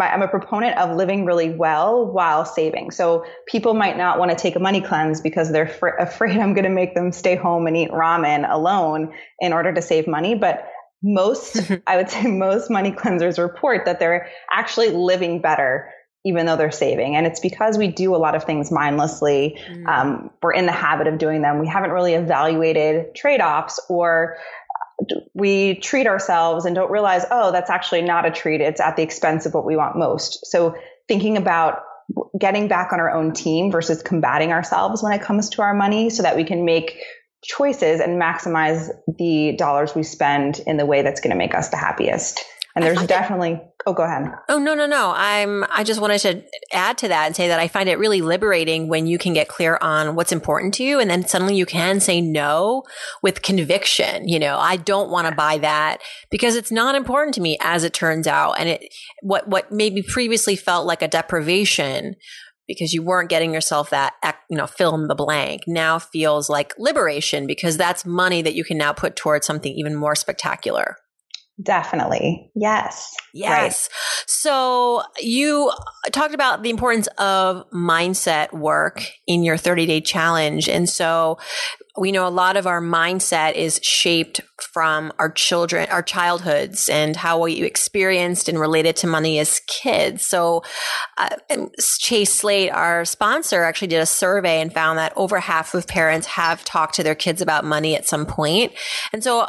I'm 0.00 0.22
a 0.22 0.28
proponent 0.28 0.78
of 0.78 0.96
living 0.96 1.24
really 1.24 1.50
well 1.50 2.06
while 2.06 2.44
saving. 2.44 2.90
So 2.90 3.24
people 3.46 3.74
might 3.74 3.96
not 3.96 4.18
want 4.18 4.30
to 4.30 4.36
take 4.36 4.56
a 4.56 4.58
money 4.58 4.80
cleanse 4.80 5.20
because 5.20 5.50
they're 5.50 5.68
fr- 5.68 5.88
afraid 5.88 6.38
I'm 6.40 6.54
going 6.54 6.64
to 6.64 6.70
make 6.70 6.94
them 6.94 7.12
stay 7.12 7.36
home 7.36 7.66
and 7.66 7.76
eat 7.76 7.90
ramen 7.90 8.50
alone 8.50 9.12
in 9.40 9.52
order 9.52 9.72
to 9.72 9.82
save 9.82 10.06
money. 10.06 10.34
But 10.34 10.66
most, 11.02 11.70
I 11.86 11.96
would 11.96 12.10
say 12.10 12.26
most 12.26 12.70
money 12.70 12.92
cleansers 12.92 13.38
report 13.42 13.84
that 13.86 13.98
they're 14.00 14.28
actually 14.50 14.90
living 14.90 15.40
better 15.40 15.92
even 16.26 16.44
though 16.44 16.56
they're 16.56 16.72
saving. 16.72 17.14
And 17.14 17.24
it's 17.24 17.38
because 17.38 17.78
we 17.78 17.86
do 17.86 18.16
a 18.16 18.18
lot 18.18 18.34
of 18.34 18.42
things 18.42 18.72
mindlessly. 18.72 19.56
Mm. 19.70 19.86
Um, 19.86 20.30
we're 20.42 20.54
in 20.54 20.66
the 20.66 20.72
habit 20.72 21.06
of 21.06 21.18
doing 21.18 21.40
them. 21.40 21.60
We 21.60 21.68
haven't 21.68 21.92
really 21.92 22.14
evaluated 22.14 23.14
trade 23.14 23.40
offs 23.40 23.78
or 23.88 24.36
we 25.34 25.74
treat 25.76 26.06
ourselves 26.06 26.64
and 26.64 26.74
don't 26.74 26.90
realize, 26.90 27.24
oh, 27.30 27.52
that's 27.52 27.70
actually 27.70 28.02
not 28.02 28.26
a 28.26 28.30
treat. 28.30 28.60
It's 28.60 28.80
at 28.80 28.96
the 28.96 29.02
expense 29.02 29.46
of 29.46 29.54
what 29.54 29.66
we 29.66 29.76
want 29.76 29.96
most. 29.96 30.46
So 30.46 30.76
thinking 31.08 31.36
about 31.36 31.82
getting 32.38 32.68
back 32.68 32.92
on 32.92 33.00
our 33.00 33.10
own 33.10 33.32
team 33.32 33.70
versus 33.70 34.02
combating 34.02 34.52
ourselves 34.52 35.02
when 35.02 35.12
it 35.12 35.22
comes 35.22 35.50
to 35.50 35.62
our 35.62 35.74
money 35.74 36.08
so 36.10 36.22
that 36.22 36.36
we 36.36 36.44
can 36.44 36.64
make 36.64 36.98
choices 37.42 38.00
and 38.00 38.20
maximize 38.20 38.90
the 39.18 39.56
dollars 39.56 39.94
we 39.94 40.02
spend 40.02 40.60
in 40.66 40.76
the 40.76 40.86
way 40.86 41.02
that's 41.02 41.20
going 41.20 41.30
to 41.30 41.36
make 41.36 41.54
us 41.54 41.68
the 41.68 41.76
happiest. 41.76 42.44
And 42.74 42.84
there's 42.84 43.04
definitely 43.06 43.60
Oh, 43.88 43.92
go 43.92 44.02
ahead. 44.02 44.32
Oh, 44.48 44.58
no, 44.58 44.74
no, 44.74 44.84
no. 44.84 45.12
I'm, 45.14 45.64
I 45.70 45.84
just 45.84 46.00
wanted 46.00 46.18
to 46.22 46.42
add 46.72 46.98
to 46.98 47.08
that 47.08 47.26
and 47.26 47.36
say 47.36 47.46
that 47.46 47.60
I 47.60 47.68
find 47.68 47.88
it 47.88 48.00
really 48.00 48.20
liberating 48.20 48.88
when 48.88 49.06
you 49.06 49.16
can 49.16 49.32
get 49.32 49.46
clear 49.46 49.78
on 49.80 50.16
what's 50.16 50.32
important 50.32 50.74
to 50.74 50.82
you. 50.82 50.98
And 50.98 51.08
then 51.08 51.24
suddenly 51.24 51.54
you 51.54 51.66
can 51.66 52.00
say 52.00 52.20
no 52.20 52.82
with 53.22 53.42
conviction. 53.42 54.26
You 54.26 54.40
know, 54.40 54.58
I 54.58 54.76
don't 54.76 55.08
want 55.08 55.28
to 55.28 55.34
buy 55.36 55.58
that 55.58 55.98
because 56.32 56.56
it's 56.56 56.72
not 56.72 56.96
important 56.96 57.34
to 57.36 57.40
me 57.40 57.58
as 57.60 57.84
it 57.84 57.92
turns 57.92 58.26
out. 58.26 58.54
And 58.58 58.70
it, 58.70 58.92
what, 59.22 59.46
what 59.46 59.70
maybe 59.70 60.02
previously 60.02 60.56
felt 60.56 60.84
like 60.84 61.00
a 61.00 61.08
deprivation 61.08 62.16
because 62.66 62.92
you 62.92 63.04
weren't 63.04 63.30
getting 63.30 63.54
yourself 63.54 63.90
that, 63.90 64.14
you 64.50 64.56
know, 64.56 64.66
fill 64.66 64.96
in 64.96 65.06
the 65.06 65.14
blank 65.14 65.62
now 65.68 66.00
feels 66.00 66.50
like 66.50 66.74
liberation 66.76 67.46
because 67.46 67.76
that's 67.76 68.04
money 68.04 68.42
that 68.42 68.56
you 68.56 68.64
can 68.64 68.76
now 68.76 68.92
put 68.92 69.14
towards 69.14 69.46
something 69.46 69.72
even 69.72 69.94
more 69.94 70.16
spectacular. 70.16 70.96
Definitely. 71.62 72.50
Yes. 72.54 73.14
Yes. 73.32 73.88
Right. 73.88 74.26
So 74.26 75.02
you 75.20 75.72
talked 76.12 76.34
about 76.34 76.62
the 76.62 76.70
importance 76.70 77.08
of 77.18 77.68
mindset 77.70 78.52
work 78.52 79.02
in 79.26 79.42
your 79.42 79.56
30 79.56 79.86
day 79.86 80.00
challenge. 80.02 80.68
And 80.68 80.88
so 80.88 81.38
we 81.98 82.12
know 82.12 82.26
a 82.26 82.28
lot 82.28 82.58
of 82.58 82.66
our 82.66 82.82
mindset 82.82 83.54
is 83.54 83.80
shaped 83.82 84.42
from 84.60 85.12
our 85.18 85.30
children, 85.30 85.88
our 85.90 86.02
childhoods 86.02 86.90
and 86.90 87.16
how 87.16 87.40
we 87.40 87.62
experienced 87.62 88.50
and 88.50 88.60
related 88.60 88.96
to 88.96 89.06
money 89.06 89.38
as 89.38 89.60
kids. 89.66 90.24
So, 90.26 90.62
uh, 91.16 91.36
Chase 91.98 92.34
Slate, 92.34 92.70
our 92.70 93.06
sponsor, 93.06 93.62
actually 93.62 93.88
did 93.88 94.02
a 94.02 94.06
survey 94.06 94.60
and 94.60 94.72
found 94.72 94.98
that 94.98 95.14
over 95.16 95.40
half 95.40 95.74
of 95.74 95.86
parents 95.86 96.26
have 96.26 96.64
talked 96.64 96.96
to 96.96 97.02
their 97.02 97.14
kids 97.14 97.40
about 97.40 97.64
money 97.64 97.96
at 97.96 98.06
some 98.06 98.26
point. 98.26 98.72
And 99.12 99.24
so 99.24 99.48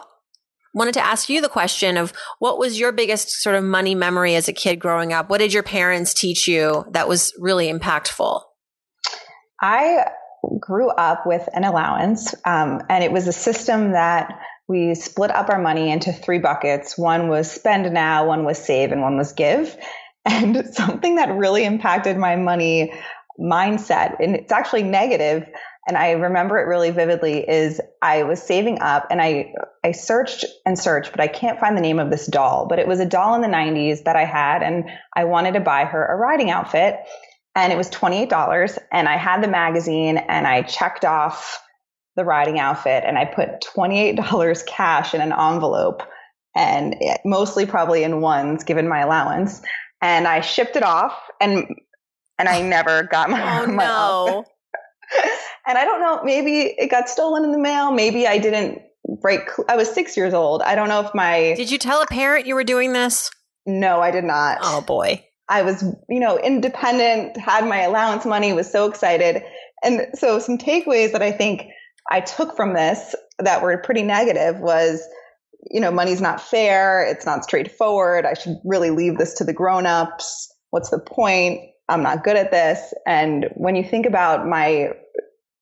wanted 0.78 0.94
to 0.94 1.06
ask 1.06 1.30
you 1.30 1.42
the 1.42 1.50
question 1.50 1.98
of 1.98 2.14
what 2.40 2.60
was 2.60 2.80
your 2.80 2.92
biggest 2.92 3.30
sort 3.30 3.56
of 3.56 3.64
money 3.64 3.96
memory 3.96 4.36
as 4.36 4.48
a 4.48 4.54
kid 4.54 4.80
growing 4.80 5.12
up? 5.12 5.30
What 5.30 5.40
did 5.40 5.52
your 5.52 5.64
parents 5.64 6.14
teach 6.14 6.48
you 6.48 6.86
that 6.92 7.08
was 7.08 7.34
really 7.40 7.72
impactful? 7.72 8.42
I 9.62 10.06
grew 10.60 10.90
up 10.90 11.26
with 11.26 11.48
an 11.54 11.64
allowance, 11.64 12.34
um, 12.46 12.82
and 12.90 13.04
it 13.04 13.12
was 13.12 13.28
a 13.28 13.34
system 13.34 13.94
that 13.94 14.40
we 14.68 14.94
split 14.96 15.32
up 15.32 15.50
our 15.50 15.60
money 15.60 15.90
into 15.90 16.12
three 16.12 16.40
buckets. 16.40 16.98
One 16.98 17.28
was 17.28 17.50
spend 17.50 17.92
now, 17.92 18.28
one 18.28 18.46
was 18.46 18.58
save, 18.58 18.92
and 18.92 19.02
one 19.02 19.18
was 19.18 19.34
give. 19.34 19.76
And 20.30 20.66
something 20.74 21.16
that 21.16 21.38
really 21.38 21.64
impacted 21.64 22.18
my 22.18 22.36
money 22.36 22.92
mindset, 23.40 24.18
and 24.20 24.36
it's 24.36 24.52
actually 24.52 24.84
negative, 24.84 25.46
and 25.88 25.98
I 25.98 26.12
remember 26.12 26.58
it 26.58 26.67
really 26.67 26.91
vividly 26.91 27.50
is 27.50 27.79
I 28.01 28.24
was 28.24 28.41
saving 28.41 28.82
up 28.82 29.08
and 29.10 29.22
I 29.22 29.53
I 29.84 29.94
searched 29.94 30.46
and 30.65 30.77
searched 30.77 31.12
but 31.12 31.22
I 31.22 31.27
can't 31.27 31.60
find 31.60 31.77
the 31.77 31.82
name 31.82 32.00
of 32.00 32.12
this 32.12 32.27
doll 32.27 32.67
but 32.67 32.77
it 32.77 32.88
was 32.88 33.00
a 33.00 33.06
doll 33.06 33.36
in 33.36 33.41
the 33.41 33.48
90s 33.48 34.03
that 34.03 34.15
I 34.15 34.25
had 34.25 34.62
and 34.62 34.89
I 35.15 35.24
wanted 35.24 35.53
to 35.53 35.62
buy 35.62 35.86
her 35.86 36.06
a 36.06 36.15
riding 36.17 36.51
outfit 36.51 37.00
and 37.56 37.74
it 37.74 37.77
was 37.77 37.89
$28 37.89 38.77
and 38.91 39.08
I 39.08 39.17
had 39.17 39.41
the 39.41 39.48
magazine 39.48 40.17
and 40.17 40.46
I 40.46 40.62
checked 40.62 41.06
off 41.06 41.60
the 42.15 42.25
riding 42.25 42.60
outfit 42.60 43.03
and 43.06 43.17
I 43.17 43.25
put 43.25 43.62
$28 43.75 44.65
cash 44.67 45.13
in 45.15 45.22
an 45.22 45.32
envelope 45.32 46.03
and 46.56 46.96
it, 47.00 47.22
mostly 47.24 47.65
probably 47.65 48.03
in 48.03 48.22
ones 48.22 48.63
given 48.63 48.88
my 48.88 49.00
allowance 49.00 49.62
and 50.01 50.27
I 50.27 50.41
shipped 50.41 50.75
it 50.75 50.84
off 50.84 51.13
and 51.39 51.65
and 52.39 52.48
I 52.48 52.62
never 52.62 53.03
got 53.03 53.32
my, 53.32 53.62
oh, 53.62 53.67
my 53.67 53.84
no. 53.84 54.27
outfit. 54.27 54.53
And 55.68 55.78
I 55.78 55.86
don't 55.86 56.00
know, 56.00 56.22
maybe 56.24 56.74
it 56.78 56.90
got 56.90 57.10
stolen 57.10 57.44
in 57.44 57.52
the 57.52 57.60
mail. 57.60 57.92
Maybe 57.92 58.26
I 58.28 58.38
didn't 58.38 58.82
break. 59.22 59.42
I 59.70 59.76
was 59.76 59.90
six 59.90 60.18
years 60.18 60.34
old. 60.34 60.62
I 60.62 60.76
don't 60.76 60.90
know 60.90 61.02
if 61.02 61.14
my. 61.14 61.54
Did 61.56 61.72
you 61.72 61.78
tell 61.78 62.02
a 62.02 62.08
parent 62.08 62.48
you 62.48 62.56
were 62.56 62.64
doing 62.64 62.94
this? 62.94 63.30
No, 63.66 64.00
I 64.00 64.12
did 64.12 64.24
not. 64.24 64.60
Oh 64.62 64.82
boy. 64.82 65.24
I 65.50 65.62
was, 65.62 65.84
you 66.10 66.20
know, 66.20 66.38
independent, 66.38 67.38
had 67.38 67.66
my 67.66 67.82
allowance 67.82 68.26
money, 68.26 68.52
was 68.52 68.70
so 68.70 68.86
excited. 68.88 69.44
And 69.84 70.08
so 70.14 70.40
some 70.40 70.58
takeaways 70.58 71.14
that 71.14 71.22
I 71.22 71.32
think 71.32 71.64
I 72.12 72.22
took 72.22 72.56
from 72.56 72.74
this 72.74 73.16
that 73.40 73.62
were 73.62 73.78
pretty 73.78 74.04
negative 74.04 74.60
was, 74.60 75.02
you 75.70 75.80
know, 75.80 75.92
money's 75.92 76.22
not 76.22 76.42
fair. 76.42 77.06
It's 77.06 77.26
not 77.26 77.44
straightforward. 77.44 78.26
I 78.26 78.34
should 78.34 78.58
really 78.66 78.90
leave 78.90 79.18
this 79.18 79.34
to 79.36 79.44
the 79.44 79.54
grown-ups. 79.54 80.54
What's 80.72 80.90
the 80.90 81.00
point? 81.00 81.62
I'm 81.90 82.04
not 82.04 82.24
good 82.24 82.36
at 82.36 82.52
this. 82.52 82.94
And 83.06 83.48
when 83.56 83.76
you 83.76 83.84
think 83.84 84.06
about 84.06 84.48
my 84.48 84.90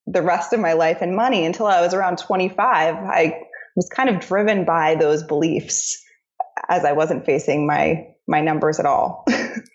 the 0.08 0.22
rest 0.22 0.54
of 0.54 0.60
my 0.60 0.74
life 0.74 1.00
and 1.02 1.16
money 1.16 1.46
until 1.46 1.66
I 1.66 1.82
was 1.82 1.94
around 1.94 2.18
25, 2.18 2.96
I 2.96 3.42
was 3.76 3.90
kind 3.90 4.10
of 4.10 4.20
driven 4.20 4.66
by 4.66 4.96
those 4.96 5.24
beliefs 5.24 6.02
as 6.70 6.86
I 6.86 6.94
wasn't 6.94 7.26
facing 7.26 7.68
my 7.68 8.08
my 8.28 8.42
numbers 8.42 8.80
at 8.80 8.86
all. 8.86 9.26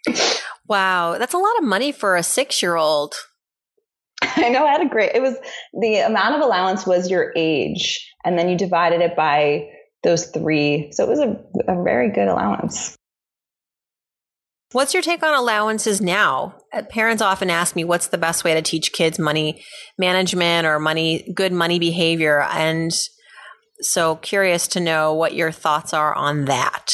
wow, 0.67 1.17
that's 1.19 1.35
a 1.35 1.39
lot 1.39 1.59
of 1.59 1.65
money 1.65 1.93
for 1.93 2.17
a 2.17 2.21
6-year-old. 2.21 3.15
I 4.23 4.49
know 4.49 4.67
I 4.67 4.73
had 4.73 4.83
a 4.83 4.89
great 4.89 5.13
it 5.15 5.23
was 5.23 5.37
the 5.81 5.99
amount 5.99 6.35
of 6.35 6.41
allowance 6.41 6.87
was 6.87 7.11
your 7.11 7.33
age 7.37 8.13
and 8.25 8.39
then 8.39 8.49
you 8.49 8.57
divided 8.57 9.01
it 9.01 9.17
by 9.17 9.69
those 10.03 10.27
three. 10.27 10.91
So 10.93 11.05
it 11.05 11.11
was 11.11 11.19
a, 11.19 11.37
a 11.69 11.83
very 11.83 12.11
good 12.11 12.29
allowance. 12.29 12.97
What's 14.73 14.95
your 14.95 15.03
take 15.03 15.23
on 15.23 15.35
allowances 15.35 16.01
now? 16.01 16.55
Uh, 16.73 16.83
parents 16.83 17.23
often 17.23 17.50
ask 17.50 17.75
me 17.75 17.85
what's 17.85 18.09
the 18.09 18.19
best 18.19 18.45
way 18.45 18.55
to 18.55 18.62
teach 18.62 18.93
kids 18.93 19.19
money 19.19 19.62
management 19.99 20.67
or 20.67 20.79
money 20.79 21.31
good 21.35 21.53
money 21.53 21.79
behavior 21.79 22.43
and 22.53 22.93
so 23.81 24.17
curious 24.17 24.69
to 24.69 24.81
know 24.81 25.15
what 25.15 25.35
your 25.35 25.50
thoughts 25.50 25.93
are 25.93 26.15
on 26.15 26.45
that. 26.45 26.93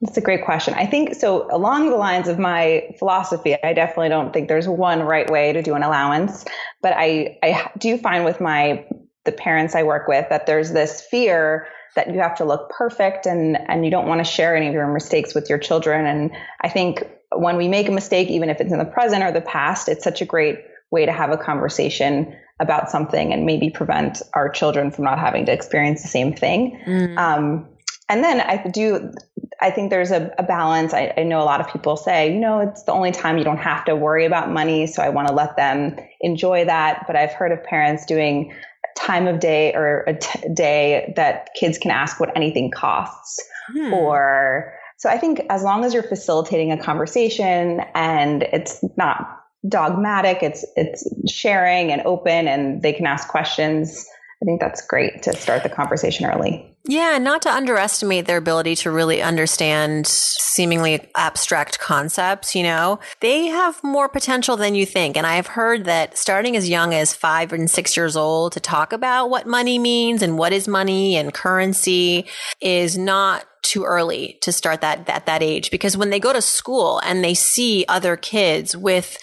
That's 0.00 0.16
a 0.16 0.22
great 0.22 0.44
question. 0.44 0.72
I 0.74 0.86
think 0.86 1.14
so 1.14 1.46
along 1.54 1.90
the 1.90 1.96
lines 1.96 2.26
of 2.26 2.38
my 2.38 2.88
philosophy, 2.98 3.54
I 3.62 3.74
definitely 3.74 4.08
don't 4.08 4.32
think 4.32 4.48
there's 4.48 4.66
one 4.66 5.02
right 5.02 5.30
way 5.30 5.52
to 5.52 5.62
do 5.62 5.74
an 5.74 5.82
allowance, 5.82 6.46
but 6.80 6.94
I 6.96 7.38
I 7.42 7.70
do 7.78 7.98
find 7.98 8.24
with 8.24 8.40
my 8.40 8.86
the 9.24 9.32
parents 9.32 9.74
I 9.74 9.82
work 9.82 10.08
with 10.08 10.26
that 10.30 10.46
there's 10.46 10.72
this 10.72 11.02
fear 11.02 11.68
that 11.96 12.12
you 12.12 12.20
have 12.20 12.36
to 12.36 12.44
look 12.44 12.70
perfect 12.70 13.26
and 13.26 13.58
and 13.68 13.84
you 13.84 13.90
don't 13.90 14.06
want 14.06 14.20
to 14.20 14.24
share 14.24 14.56
any 14.56 14.68
of 14.68 14.72
your 14.72 14.90
mistakes 14.90 15.34
with 15.34 15.48
your 15.50 15.58
children 15.58 16.06
and 16.06 16.30
i 16.62 16.68
think 16.68 17.04
when 17.32 17.56
we 17.56 17.68
make 17.68 17.88
a 17.88 17.92
mistake 17.92 18.28
even 18.28 18.50
if 18.50 18.60
it's 18.60 18.72
in 18.72 18.78
the 18.78 18.84
present 18.84 19.22
or 19.22 19.32
the 19.32 19.40
past 19.40 19.88
it's 19.88 20.04
such 20.04 20.20
a 20.20 20.24
great 20.24 20.58
way 20.90 21.06
to 21.06 21.12
have 21.12 21.30
a 21.30 21.36
conversation 21.36 22.34
about 22.58 22.90
something 22.90 23.32
and 23.32 23.46
maybe 23.46 23.70
prevent 23.70 24.20
our 24.34 24.48
children 24.48 24.90
from 24.90 25.04
not 25.04 25.18
having 25.18 25.46
to 25.46 25.52
experience 25.52 26.02
the 26.02 26.08
same 26.08 26.32
thing 26.32 26.78
mm. 26.86 27.16
um, 27.18 27.66
and 28.08 28.24
then 28.24 28.40
i 28.40 28.56
do 28.68 29.12
i 29.60 29.70
think 29.70 29.90
there's 29.90 30.10
a, 30.10 30.32
a 30.38 30.42
balance 30.42 30.92
I, 30.92 31.14
I 31.16 31.22
know 31.22 31.40
a 31.40 31.44
lot 31.44 31.60
of 31.60 31.72
people 31.72 31.96
say 31.96 32.32
you 32.32 32.40
know 32.40 32.60
it's 32.60 32.82
the 32.82 32.92
only 32.92 33.12
time 33.12 33.38
you 33.38 33.44
don't 33.44 33.58
have 33.58 33.84
to 33.84 33.94
worry 33.94 34.26
about 34.26 34.50
money 34.50 34.86
so 34.86 35.02
i 35.02 35.08
want 35.08 35.28
to 35.28 35.34
let 35.34 35.56
them 35.56 35.96
enjoy 36.20 36.64
that 36.64 37.04
but 37.06 37.16
i've 37.16 37.32
heard 37.32 37.52
of 37.52 37.62
parents 37.62 38.04
doing 38.04 38.52
time 38.96 39.26
of 39.26 39.40
day 39.40 39.72
or 39.74 40.04
a 40.06 40.14
t- 40.14 40.48
day 40.52 41.12
that 41.16 41.48
kids 41.58 41.78
can 41.78 41.90
ask 41.90 42.20
what 42.20 42.36
anything 42.36 42.70
costs 42.70 43.40
hmm. 43.72 43.92
or 43.92 44.74
so 45.00 45.08
i 45.08 45.18
think 45.18 45.40
as 45.50 45.62
long 45.64 45.82
as 45.84 45.92
you're 45.92 46.02
facilitating 46.04 46.70
a 46.70 46.78
conversation 46.78 47.80
and 47.94 48.44
it's 48.44 48.84
not 48.96 49.40
dogmatic 49.68 50.42
it's 50.42 50.64
it's 50.76 51.04
sharing 51.30 51.90
and 51.90 52.02
open 52.02 52.46
and 52.46 52.82
they 52.82 52.92
can 52.92 53.06
ask 53.06 53.28
questions 53.28 54.06
I 54.42 54.46
think 54.46 54.60
that's 54.60 54.86
great 54.86 55.22
to 55.24 55.36
start 55.36 55.62
the 55.62 55.68
conversation 55.68 56.24
early. 56.24 56.66
Yeah, 56.84 57.18
not 57.18 57.42
to 57.42 57.52
underestimate 57.52 58.24
their 58.24 58.38
ability 58.38 58.74
to 58.76 58.90
really 58.90 59.20
understand 59.20 60.06
seemingly 60.06 61.10
abstract 61.14 61.78
concepts, 61.78 62.54
you 62.54 62.62
know. 62.62 63.00
They 63.20 63.46
have 63.46 63.84
more 63.84 64.08
potential 64.08 64.56
than 64.56 64.74
you 64.74 64.86
think. 64.86 65.18
And 65.18 65.26
I've 65.26 65.46
heard 65.46 65.84
that 65.84 66.16
starting 66.16 66.56
as 66.56 66.70
young 66.70 66.94
as 66.94 67.12
five 67.12 67.52
and 67.52 67.70
six 67.70 67.98
years 67.98 68.16
old 68.16 68.52
to 68.52 68.60
talk 68.60 68.94
about 68.94 69.28
what 69.28 69.46
money 69.46 69.78
means 69.78 70.22
and 70.22 70.38
what 70.38 70.54
is 70.54 70.66
money 70.66 71.16
and 71.16 71.34
currency 71.34 72.26
is 72.62 72.96
not 72.96 73.44
too 73.62 73.84
early 73.84 74.38
to 74.40 74.50
start 74.50 74.80
that 74.80 75.06
at 75.08 75.26
that 75.26 75.42
age 75.42 75.70
because 75.70 75.96
when 75.96 76.08
they 76.08 76.18
go 76.18 76.32
to 76.32 76.40
school 76.40 76.98
and 77.04 77.22
they 77.22 77.34
see 77.34 77.84
other 77.88 78.16
kids 78.16 78.74
with 78.74 79.18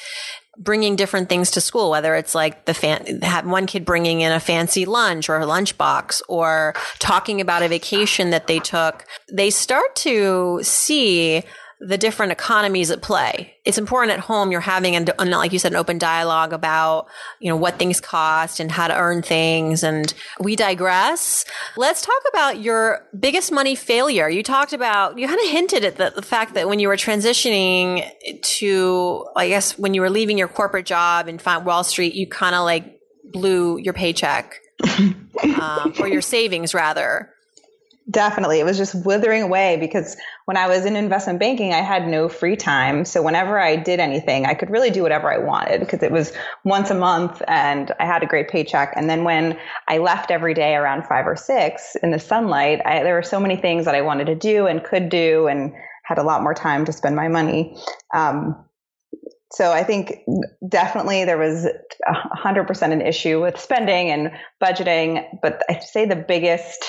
bringing 0.57 0.95
different 0.95 1.29
things 1.29 1.51
to 1.51 1.61
school, 1.61 1.89
whether 1.89 2.15
it's 2.15 2.33
like 2.33 2.65
the 2.65 2.73
fan, 2.73 3.21
have 3.21 3.45
one 3.45 3.65
kid 3.65 3.85
bringing 3.85 4.21
in 4.21 4.31
a 4.31 4.39
fancy 4.39 4.85
lunch 4.85 5.29
or 5.29 5.39
a 5.39 5.45
lunchbox 5.45 6.21
or 6.27 6.73
talking 6.99 7.39
about 7.41 7.63
a 7.63 7.67
vacation 7.67 8.31
that 8.31 8.47
they 8.47 8.59
took, 8.59 9.05
they 9.31 9.49
start 9.49 9.95
to 9.95 10.59
see 10.63 11.43
the 11.79 11.97
different 11.97 12.31
economies 12.31 12.89
at 12.89 13.01
play. 13.03 13.53
It's 13.63 13.77
important 13.77 14.13
at 14.13 14.21
home 14.21 14.51
you're 14.51 14.61
having, 14.61 14.95
an, 14.95 15.05
like 15.29 15.53
you 15.53 15.59
said, 15.59 15.73
an 15.73 15.77
open 15.77 15.99
dialogue 15.99 16.51
about, 16.51 17.07
you 17.39 17.49
know, 17.49 17.55
what 17.55 17.77
things 17.77 18.01
cost 18.01 18.59
and 18.59 18.71
how 18.71 18.87
to 18.87 18.97
earn 18.97 19.21
things. 19.21 19.83
And 19.83 20.11
we 20.39 20.55
digress. 20.55 21.45
Let's 21.75 22.01
talk 22.01 22.21
about 22.29 22.59
your 22.59 23.05
biggest 23.17 23.51
money 23.51 23.75
failure. 23.75 24.27
You 24.27 24.41
talked 24.41 24.73
about, 24.73 25.19
you 25.19 25.27
kind 25.27 25.39
of 25.39 25.49
hinted 25.49 25.85
at 25.85 25.97
the, 25.97 26.13
the 26.15 26.23
fact 26.23 26.55
that 26.55 26.67
when 26.67 26.79
you 26.79 26.87
were 26.87 26.97
transitioning 26.97 28.09
to, 28.41 29.27
I 29.35 29.47
guess, 29.49 29.77
when 29.77 29.93
you 29.93 30.01
were 30.01 30.09
leaving 30.09 30.37
your 30.37 30.47
corporate 30.47 30.87
job 30.87 31.27
in 31.27 31.39
Wall 31.63 31.83
Street, 31.83 32.15
you 32.15 32.25
kind 32.25 32.55
of 32.55 32.63
like 32.63 32.99
blew 33.23 33.77
your 33.77 33.93
paycheck. 33.93 34.61
um, 35.59 35.93
or 35.99 36.07
your 36.07 36.21
savings 36.21 36.73
rather. 36.73 37.33
Definitely. 38.09 38.59
It 38.61 38.63
was 38.63 38.77
just 38.77 38.95
withering 39.05 39.41
away 39.41 39.75
because 39.75 40.15
when 40.45 40.55
I 40.55 40.67
was 40.67 40.85
in 40.85 40.95
investment 40.95 41.39
banking, 41.39 41.73
I 41.73 41.81
had 41.81 42.07
no 42.07 42.29
free 42.29 42.55
time. 42.55 43.03
So 43.03 43.21
whenever 43.21 43.59
I 43.59 43.75
did 43.75 43.99
anything, 43.99 44.45
I 44.45 44.53
could 44.53 44.69
really 44.69 44.91
do 44.91 45.03
whatever 45.03 45.29
I 45.29 45.39
wanted 45.39 45.81
because 45.81 46.01
it 46.03 46.11
was 46.11 46.31
once 46.63 46.89
a 46.89 46.95
month 46.95 47.41
and 47.49 47.91
I 47.99 48.05
had 48.05 48.23
a 48.23 48.25
great 48.25 48.47
paycheck. 48.47 48.93
And 48.95 49.09
then 49.09 49.25
when 49.25 49.59
I 49.89 49.97
left 49.97 50.31
every 50.31 50.53
day 50.53 50.75
around 50.75 51.05
five 51.05 51.27
or 51.27 51.35
six 51.35 51.97
in 52.01 52.11
the 52.11 52.19
sunlight, 52.19 52.81
I, 52.85 53.03
there 53.03 53.15
were 53.15 53.23
so 53.23 53.41
many 53.41 53.57
things 53.57 53.83
that 53.83 53.95
I 53.95 54.01
wanted 54.01 54.27
to 54.27 54.35
do 54.35 54.67
and 54.67 54.81
could 54.81 55.09
do 55.09 55.47
and 55.47 55.73
had 56.03 56.17
a 56.17 56.23
lot 56.23 56.43
more 56.43 56.53
time 56.53 56.85
to 56.85 56.93
spend 56.93 57.17
my 57.17 57.27
money. 57.27 57.75
Um, 58.15 58.55
so 59.51 59.73
I 59.73 59.83
think 59.83 60.19
definitely 60.67 61.25
there 61.25 61.37
was 61.37 61.67
100% 62.07 62.91
an 62.93 63.01
issue 63.01 63.41
with 63.41 63.59
spending 63.59 64.11
and 64.11 64.31
budgeting. 64.63 65.25
But 65.41 65.63
I'd 65.69 65.83
say 65.83 66.05
the 66.05 66.15
biggest 66.15 66.85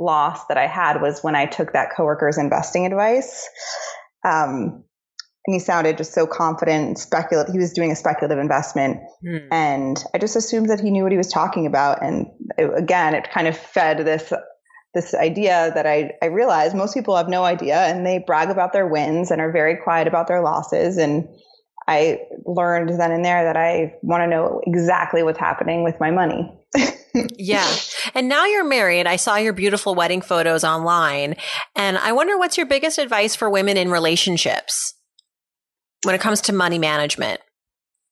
loss 0.00 0.46
that 0.46 0.56
I 0.56 0.66
had 0.66 1.00
was 1.00 1.20
when 1.22 1.36
I 1.36 1.46
took 1.46 1.72
that 1.74 1.90
coworker's 1.96 2.38
investing 2.38 2.86
advice. 2.86 3.48
Um, 4.24 4.84
and 5.46 5.54
he 5.54 5.58
sounded 5.58 5.96
just 5.96 6.12
so 6.12 6.26
confident 6.26 6.86
and 6.86 6.98
speculative. 6.98 7.52
He 7.52 7.58
was 7.58 7.72
doing 7.72 7.92
a 7.92 7.96
speculative 7.96 8.38
investment. 8.38 9.00
Mm. 9.24 9.48
And 9.50 10.04
I 10.14 10.18
just 10.18 10.36
assumed 10.36 10.70
that 10.70 10.80
he 10.80 10.90
knew 10.90 11.02
what 11.02 11.12
he 11.12 11.18
was 11.18 11.32
talking 11.32 11.66
about. 11.66 12.02
And 12.02 12.26
it, 12.58 12.70
again, 12.76 13.14
it 13.14 13.30
kind 13.30 13.46
of 13.46 13.56
fed 13.56 13.98
this 13.98 14.32
this 14.92 15.14
idea 15.14 15.70
that 15.72 15.86
I, 15.86 16.14
I 16.20 16.26
realized 16.26 16.74
most 16.74 16.94
people 16.94 17.16
have 17.16 17.28
no 17.28 17.44
idea 17.44 17.76
and 17.76 18.04
they 18.04 18.18
brag 18.18 18.50
about 18.50 18.72
their 18.72 18.88
wins 18.88 19.30
and 19.30 19.40
are 19.40 19.52
very 19.52 19.76
quiet 19.76 20.08
about 20.08 20.26
their 20.26 20.42
losses. 20.42 20.96
And 20.96 21.28
I 21.86 22.18
learned 22.44 23.00
then 23.00 23.12
and 23.12 23.24
there 23.24 23.44
that 23.44 23.56
I 23.56 23.94
want 24.02 24.22
to 24.22 24.26
know 24.26 24.60
exactly 24.66 25.22
what's 25.22 25.38
happening 25.38 25.84
with 25.84 26.00
my 26.00 26.10
money. 26.10 26.52
yeah. 27.40 27.76
And 28.14 28.28
now 28.28 28.44
you're 28.44 28.64
married. 28.64 29.06
I 29.06 29.16
saw 29.16 29.36
your 29.36 29.52
beautiful 29.52 29.94
wedding 29.94 30.20
photos 30.20 30.64
online. 30.64 31.36
And 31.74 31.98
I 31.98 32.12
wonder 32.12 32.38
what's 32.38 32.56
your 32.56 32.66
biggest 32.66 32.98
advice 32.98 33.34
for 33.34 33.48
women 33.48 33.76
in 33.76 33.90
relationships 33.90 34.94
when 36.04 36.14
it 36.14 36.20
comes 36.20 36.40
to 36.42 36.52
money 36.52 36.78
management? 36.78 37.40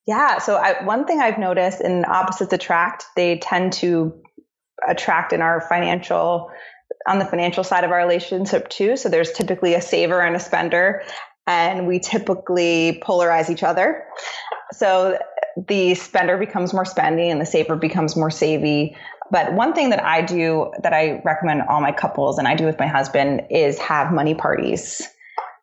Yeah. 0.06 0.38
So, 0.38 0.56
I, 0.56 0.82
one 0.84 1.06
thing 1.06 1.20
I've 1.20 1.38
noticed 1.38 1.80
in 1.80 2.04
opposites 2.06 2.52
attract, 2.52 3.04
they 3.14 3.38
tend 3.38 3.74
to 3.74 4.20
attract 4.88 5.32
in 5.32 5.42
our 5.42 5.60
financial, 5.68 6.50
on 7.06 7.18
the 7.18 7.24
financial 7.26 7.64
side 7.64 7.84
of 7.84 7.90
our 7.90 7.98
relationship 7.98 8.68
too. 8.68 8.96
So, 8.96 9.08
there's 9.08 9.32
typically 9.32 9.74
a 9.74 9.82
saver 9.82 10.20
and 10.20 10.34
a 10.34 10.40
spender, 10.40 11.02
and 11.46 11.86
we 11.86 11.98
typically 11.98 13.02
polarize 13.04 13.50
each 13.50 13.62
other. 13.62 14.04
So, 14.72 15.18
the 15.66 15.94
spender 15.94 16.38
becomes 16.38 16.72
more 16.72 16.84
spendy 16.84 17.30
and 17.30 17.40
the 17.40 17.46
saver 17.46 17.76
becomes 17.76 18.16
more 18.16 18.30
savvy. 18.30 18.96
But 19.30 19.52
one 19.52 19.74
thing 19.74 19.90
that 19.90 20.04
I 20.04 20.22
do 20.22 20.72
that 20.82 20.92
I 20.92 21.20
recommend 21.24 21.62
all 21.68 21.80
my 21.80 21.92
couples 21.92 22.38
and 22.38 22.48
I 22.48 22.54
do 22.54 22.64
with 22.64 22.78
my 22.78 22.86
husband 22.86 23.42
is 23.50 23.78
have 23.78 24.12
money 24.12 24.34
parties. 24.34 25.02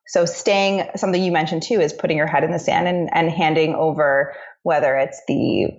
So 0.07 0.25
staying 0.25 0.87
something 0.95 1.23
you 1.23 1.31
mentioned 1.31 1.63
too 1.63 1.79
is 1.81 1.91
putting 1.91 2.17
your 2.17 2.27
head 2.27 2.43
in 2.43 2.51
the 2.51 2.59
sand 2.59 2.87
and, 2.87 3.09
and 3.11 3.29
handing 3.29 3.73
over 3.73 4.33
whether 4.63 4.95
it's 4.95 5.21
the 5.27 5.69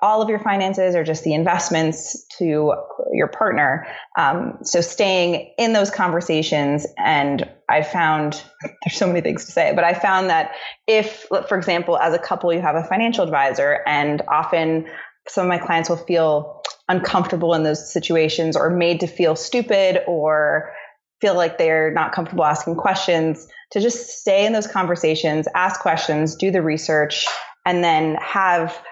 all 0.00 0.20
of 0.20 0.28
your 0.28 0.40
finances 0.40 0.96
or 0.96 1.04
just 1.04 1.22
the 1.22 1.32
investments 1.32 2.26
to 2.38 2.72
your 3.12 3.28
partner. 3.28 3.86
Um, 4.18 4.58
so 4.62 4.80
staying 4.80 5.52
in 5.58 5.72
those 5.72 5.90
conversations, 5.90 6.86
and 6.98 7.48
I 7.68 7.82
found 7.82 8.42
there's 8.62 8.96
so 8.96 9.06
many 9.06 9.20
things 9.20 9.44
to 9.46 9.52
say, 9.52 9.72
but 9.74 9.84
I 9.84 9.94
found 9.94 10.28
that 10.28 10.52
if, 10.88 11.28
for 11.48 11.56
example, 11.56 11.96
as 11.96 12.14
a 12.14 12.18
couple, 12.18 12.52
you 12.52 12.60
have 12.60 12.74
a 12.74 12.82
financial 12.82 13.22
advisor, 13.22 13.80
and 13.86 14.22
often 14.28 14.86
some 15.28 15.44
of 15.44 15.48
my 15.48 15.58
clients 15.58 15.88
will 15.88 15.96
feel 15.96 16.62
uncomfortable 16.88 17.54
in 17.54 17.62
those 17.62 17.92
situations 17.92 18.56
or 18.56 18.70
made 18.70 19.00
to 19.00 19.06
feel 19.06 19.36
stupid 19.36 20.02
or 20.06 20.72
feel 21.20 21.34
like 21.34 21.56
they're 21.56 21.92
not 21.92 22.12
comfortable 22.12 22.44
asking 22.44 22.74
questions 22.74 23.46
to 23.70 23.80
just 23.80 24.18
stay 24.20 24.44
in 24.44 24.52
those 24.52 24.66
conversations 24.66 25.46
ask 25.54 25.80
questions 25.80 26.34
do 26.34 26.50
the 26.50 26.60
research 26.60 27.26
and 27.64 27.84
then 27.84 28.16
have 28.16 28.82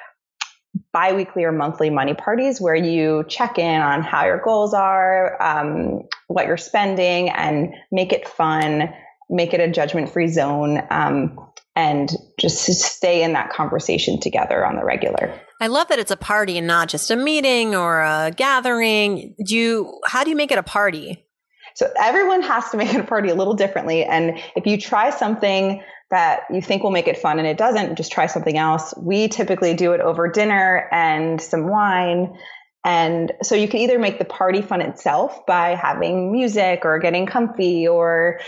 biweekly 0.92 1.44
or 1.44 1.53
monthly 1.53 1.90
money 1.90 2.14
parties 2.14 2.61
where 2.61 2.74
you 2.74 3.24
check 3.29 3.59
in 3.59 3.81
on 3.81 4.03
how 4.03 4.24
your 4.24 4.38
goals 4.38 4.74
are, 4.74 5.40
um, 5.42 6.03
what 6.29 6.46
you're 6.46 6.57
spending, 6.57 7.29
and 7.31 7.72
make 7.90 8.12
it 8.12 8.29
fun, 8.29 8.92
make 9.29 9.55
it 9.55 9.61
a 9.61 9.70
judgment 9.70 10.09
free 10.09 10.29
zone. 10.29 10.83
Um, 10.90 11.38
and 11.76 12.11
just 12.38 12.66
stay 12.66 13.22
in 13.22 13.33
that 13.35 13.50
conversation 13.50 14.20
together 14.20 14.66
on 14.66 14.76
the 14.76 14.85
regular. 14.85 15.40
I 15.61 15.66
love 15.66 15.88
that 15.88 15.99
it's 15.99 16.11
a 16.11 16.16
party 16.16 16.57
and 16.57 16.66
not 16.66 16.88
just 16.88 17.11
a 17.11 17.16
meeting 17.16 17.75
or 17.77 18.01
a 18.01 18.33
gathering. 18.35 19.35
Do 19.44 19.55
you, 19.55 20.01
how 20.07 20.25
do 20.25 20.31
you 20.31 20.37
make 20.37 20.51
it 20.51 20.59
a 20.59 20.62
party? 20.62 21.27
So 21.75 21.87
everyone 22.01 22.42
has 22.42 22.70
to 22.70 22.77
make 22.77 22.92
it 22.94 23.01
a 23.01 23.05
party 23.05 23.29
a 23.29 23.35
little 23.35 23.55
differently. 23.55 24.05
And 24.05 24.40
if 24.57 24.66
you 24.66 24.79
try 24.79 25.11
something 25.11 25.83
that 26.11 26.40
you 26.51 26.61
think 26.61 26.83
will 26.83 26.90
make 26.90 27.07
it 27.07 27.18
fun 27.18 27.38
and 27.38 27.46
it 27.46 27.59
doesn't, 27.59 27.96
just 27.96 28.11
try 28.11 28.27
something 28.27 28.57
else. 28.57 28.94
We 28.96 29.29
typically 29.29 29.75
do 29.75 29.92
it 29.92 30.01
over 30.01 30.29
dinner 30.29 30.88
and 30.90 31.40
some 31.40 31.68
wine. 31.68 32.37
And 32.85 33.33
so 33.42 33.55
you 33.55 33.68
can 33.68 33.81
either 33.81 33.99
make 33.99 34.18
the 34.18 34.25
party 34.25 34.62
fun 34.62 34.81
itself 34.81 35.44
by 35.46 35.75
having 35.75 36.33
music 36.33 36.81
or 36.85 36.99
getting 36.99 37.27
comfy 37.27 37.87
or 37.87 38.40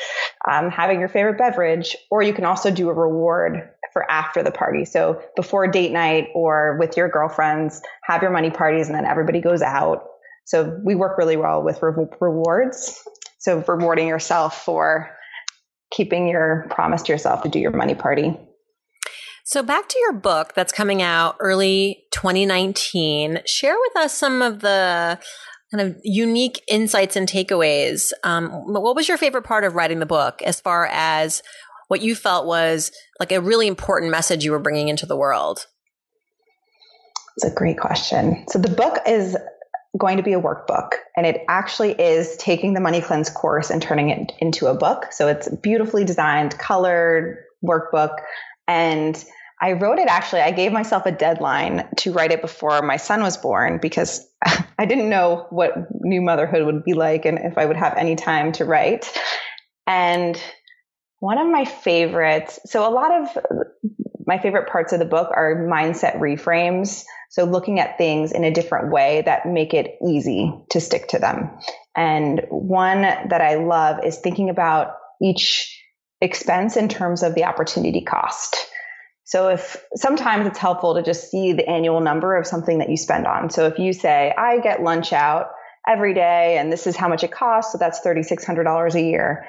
um, 0.50 0.70
having 0.70 0.98
your 0.98 1.10
favorite 1.10 1.36
beverage, 1.36 1.94
or 2.10 2.22
you 2.22 2.32
can 2.32 2.46
also 2.46 2.70
do 2.70 2.88
a 2.88 2.94
reward 2.94 3.68
for 3.92 4.10
after 4.10 4.42
the 4.42 4.50
party. 4.50 4.84
So 4.84 5.22
before 5.36 5.66
date 5.68 5.92
night 5.92 6.28
or 6.34 6.76
with 6.78 6.96
your 6.96 7.08
girlfriends, 7.08 7.82
have 8.04 8.22
your 8.22 8.30
money 8.30 8.50
parties 8.50 8.88
and 8.88 8.96
then 8.96 9.04
everybody 9.04 9.40
goes 9.40 9.62
out. 9.62 10.04
So 10.44 10.78
we 10.84 10.94
work 10.94 11.18
really 11.18 11.36
well 11.36 11.62
with 11.62 11.82
re- 11.82 12.06
rewards. 12.20 13.02
So 13.38 13.62
rewarding 13.66 14.08
yourself 14.08 14.64
for 14.64 15.10
keeping 15.92 16.28
your 16.28 16.66
promise 16.70 17.02
to 17.02 17.12
yourself 17.12 17.42
to 17.42 17.48
do 17.48 17.58
your 17.58 17.72
money 17.72 17.94
party. 17.94 18.36
So, 19.44 19.62
back 19.62 19.88
to 19.88 19.98
your 19.98 20.12
book 20.12 20.52
that's 20.54 20.72
coming 20.72 21.02
out 21.02 21.36
early 21.40 22.04
2019. 22.12 23.40
Share 23.44 23.74
with 23.76 23.96
us 23.96 24.16
some 24.16 24.40
of 24.40 24.60
the 24.60 25.18
kind 25.72 25.88
of 25.88 25.96
unique 26.04 26.62
insights 26.68 27.16
and 27.16 27.28
takeaways. 27.28 28.12
Um, 28.22 28.50
what 28.50 28.94
was 28.94 29.08
your 29.08 29.18
favorite 29.18 29.42
part 29.42 29.64
of 29.64 29.74
writing 29.74 29.98
the 29.98 30.06
book 30.06 30.42
as 30.42 30.60
far 30.60 30.86
as 30.86 31.42
what 31.92 32.00
you 32.00 32.14
felt 32.14 32.46
was 32.46 32.90
like 33.20 33.32
a 33.32 33.40
really 33.42 33.66
important 33.66 34.10
message 34.10 34.46
you 34.46 34.50
were 34.50 34.58
bringing 34.58 34.88
into 34.88 35.04
the 35.04 35.14
world? 35.14 35.66
It's 37.36 37.44
a 37.44 37.54
great 37.54 37.78
question. 37.78 38.46
So, 38.48 38.58
the 38.58 38.70
book 38.70 38.96
is 39.06 39.36
going 39.98 40.16
to 40.16 40.22
be 40.22 40.32
a 40.32 40.40
workbook 40.40 40.92
and 41.18 41.26
it 41.26 41.42
actually 41.50 41.92
is 41.92 42.34
taking 42.38 42.72
the 42.72 42.80
money 42.80 43.02
cleanse 43.02 43.28
course 43.28 43.68
and 43.68 43.82
turning 43.82 44.08
it 44.08 44.32
into 44.38 44.68
a 44.68 44.74
book 44.74 45.12
so 45.12 45.28
it's 45.28 45.54
beautifully 45.56 46.02
designed 46.02 46.58
colored 46.58 47.44
workbook 47.62 48.16
and 48.66 49.22
i 49.60 49.72
wrote 49.72 49.98
it 49.98 50.08
actually 50.08 50.40
i 50.40 50.50
gave 50.50 50.72
myself 50.72 51.04
a 51.04 51.12
deadline 51.12 51.86
to 51.98 52.10
write 52.10 52.32
it 52.32 52.40
before 52.40 52.80
my 52.80 52.96
son 52.96 53.22
was 53.22 53.36
born 53.36 53.78
because 53.82 54.26
i 54.78 54.86
didn't 54.86 55.10
know 55.10 55.46
what 55.50 55.74
new 56.00 56.22
motherhood 56.22 56.64
would 56.64 56.82
be 56.84 56.94
like 56.94 57.26
and 57.26 57.38
if 57.40 57.58
i 57.58 57.66
would 57.66 57.76
have 57.76 57.94
any 57.98 58.16
time 58.16 58.50
to 58.50 58.64
write 58.64 59.12
and 59.86 60.42
one 61.22 61.38
of 61.38 61.46
my 61.46 61.64
favorites 61.64 62.58
so 62.66 62.84
a 62.84 62.90
lot 62.90 63.12
of 63.12 63.38
my 64.26 64.38
favorite 64.38 64.68
parts 64.68 64.92
of 64.92 64.98
the 64.98 65.04
book 65.04 65.30
are 65.34 65.66
mindset 65.68 66.18
reframes. 66.18 67.04
So 67.30 67.44
looking 67.44 67.80
at 67.80 67.98
things 67.98 68.32
in 68.32 68.44
a 68.44 68.50
different 68.50 68.92
way 68.92 69.22
that 69.26 69.46
make 69.46 69.74
it 69.74 69.96
easy 70.06 70.52
to 70.70 70.80
stick 70.80 71.08
to 71.08 71.18
them. 71.18 71.50
And 71.96 72.42
one 72.50 73.02
that 73.02 73.40
I 73.40 73.56
love 73.56 74.04
is 74.04 74.18
thinking 74.18 74.48
about 74.50 74.94
each 75.20 75.78
expense 76.20 76.76
in 76.76 76.88
terms 76.88 77.22
of 77.22 77.34
the 77.34 77.44
opportunity 77.44 78.02
cost. 78.02 78.56
So 79.24 79.48
if 79.48 79.82
sometimes 79.94 80.46
it's 80.46 80.58
helpful 80.58 80.94
to 80.94 81.02
just 81.02 81.30
see 81.30 81.52
the 81.52 81.68
annual 81.68 82.00
number 82.00 82.36
of 82.36 82.46
something 82.46 82.78
that 82.78 82.90
you 82.90 82.96
spend 82.96 83.26
on. 83.26 83.50
So 83.50 83.66
if 83.66 83.78
you 83.78 83.92
say, 83.92 84.32
I 84.36 84.58
get 84.58 84.82
lunch 84.82 85.12
out 85.12 85.50
every 85.88 86.14
day 86.14 86.58
and 86.58 86.72
this 86.72 86.86
is 86.86 86.96
how 86.96 87.08
much 87.08 87.24
it 87.24 87.32
costs, 87.32 87.72
so 87.72 87.78
that's 87.78 88.00
$3,600 88.00 88.94
a 88.94 89.02
year. 89.02 89.46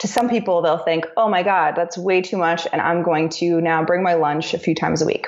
To 0.00 0.08
some 0.08 0.28
people, 0.28 0.62
they'll 0.62 0.78
think, 0.78 1.06
oh 1.16 1.28
my 1.28 1.42
God, 1.42 1.74
that's 1.74 1.96
way 1.96 2.20
too 2.20 2.36
much. 2.36 2.66
And 2.70 2.80
I'm 2.80 3.02
going 3.02 3.28
to 3.30 3.60
now 3.60 3.84
bring 3.84 4.02
my 4.02 4.14
lunch 4.14 4.52
a 4.54 4.58
few 4.58 4.74
times 4.74 5.02
a 5.02 5.06
week. 5.06 5.26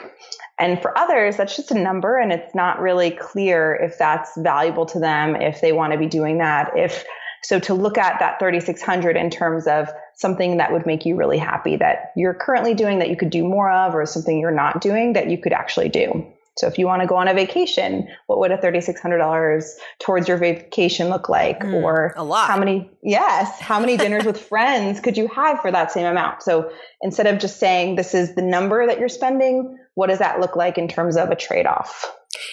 And 0.59 0.81
for 0.83 0.97
others, 0.99 1.37
that's 1.37 1.57
just 1.57 1.71
a 1.71 1.79
number 1.79 2.19
and 2.19 2.33
it's 2.33 2.55
not 2.55 2.81
really 2.81 3.13
clear 3.13 3.75
if 3.77 3.97
that's 3.97 4.37
valuable 4.37 4.87
to 4.87 4.99
them, 4.99 5.37
if 5.37 5.61
they 5.61 5.73
want 5.73 5.93
to 5.93 5.99
be 5.99 6.07
doing 6.07 6.39
that, 6.39 6.77
if 6.77 7.05
so 7.43 7.61
to 7.61 7.75
look 7.75 7.99
at 7.99 8.19
that 8.19 8.41
3600 8.41 9.17
in 9.17 9.31
terms 9.31 9.67
of 9.69 9.89
something 10.15 10.57
that 10.57 10.73
would 10.73 10.87
make 10.87 11.07
you 11.07 11.15
really 11.15 11.39
happy 11.39 11.77
that 11.77 12.13
you're 12.17 12.35
currently 12.35 12.75
doing 12.75 12.99
that 12.99 13.09
you 13.09 13.17
could 13.17 13.31
do 13.31 13.45
more 13.45 13.71
of 13.71 13.95
or 13.95 14.05
something 14.07 14.39
you're 14.39 14.51
not 14.51 14.81
doing 14.81 15.13
that 15.13 15.31
you 15.31 15.39
could 15.39 15.53
actually 15.53 15.89
do. 15.89 16.27
So 16.59 16.67
if 16.67 16.77
you 16.79 16.87
want 16.87 17.03
to 17.03 17.09
go 17.09 17.17
on 17.17 17.29
a 17.29 17.35
vacation, 17.35 18.09
what 18.27 18.39
would 18.41 18.51
a 18.51 18.59
$3600 18.59 19.71
towards 20.01 20.29
your 20.29 20.37
vacation 20.37 21.09
look 21.09 21.29
like 21.29 21.61
Mm, 21.61 21.83
or 21.83 22.13
a 22.17 22.25
lot. 22.25 22.49
how 22.49 22.59
many 22.59 22.91
yes, 23.03 23.59
how 23.61 23.79
many 23.81 23.97
dinners 23.97 24.25
with 24.25 24.41
friends 24.49 25.01
could 25.01 25.17
you 25.17 25.29
have 25.29 25.61
for 25.61 25.71
that 25.71 25.93
same 25.93 26.07
amount? 26.07 26.43
So 26.43 26.71
instead 27.03 27.27
of 27.27 27.39
just 27.39 27.59
saying 27.59 27.97
this 27.97 28.15
is 28.15 28.35
the 28.35 28.43
number 28.43 28.87
that 28.87 28.99
you're 28.99 29.09
spending, 29.09 29.79
what 29.95 30.09
does 30.09 30.19
that 30.19 30.41
look 30.41 30.57
like 30.57 30.79
in 30.79 30.89
terms 30.89 31.17
of 31.17 31.31
a 31.31 31.37
trade-off? 31.37 32.13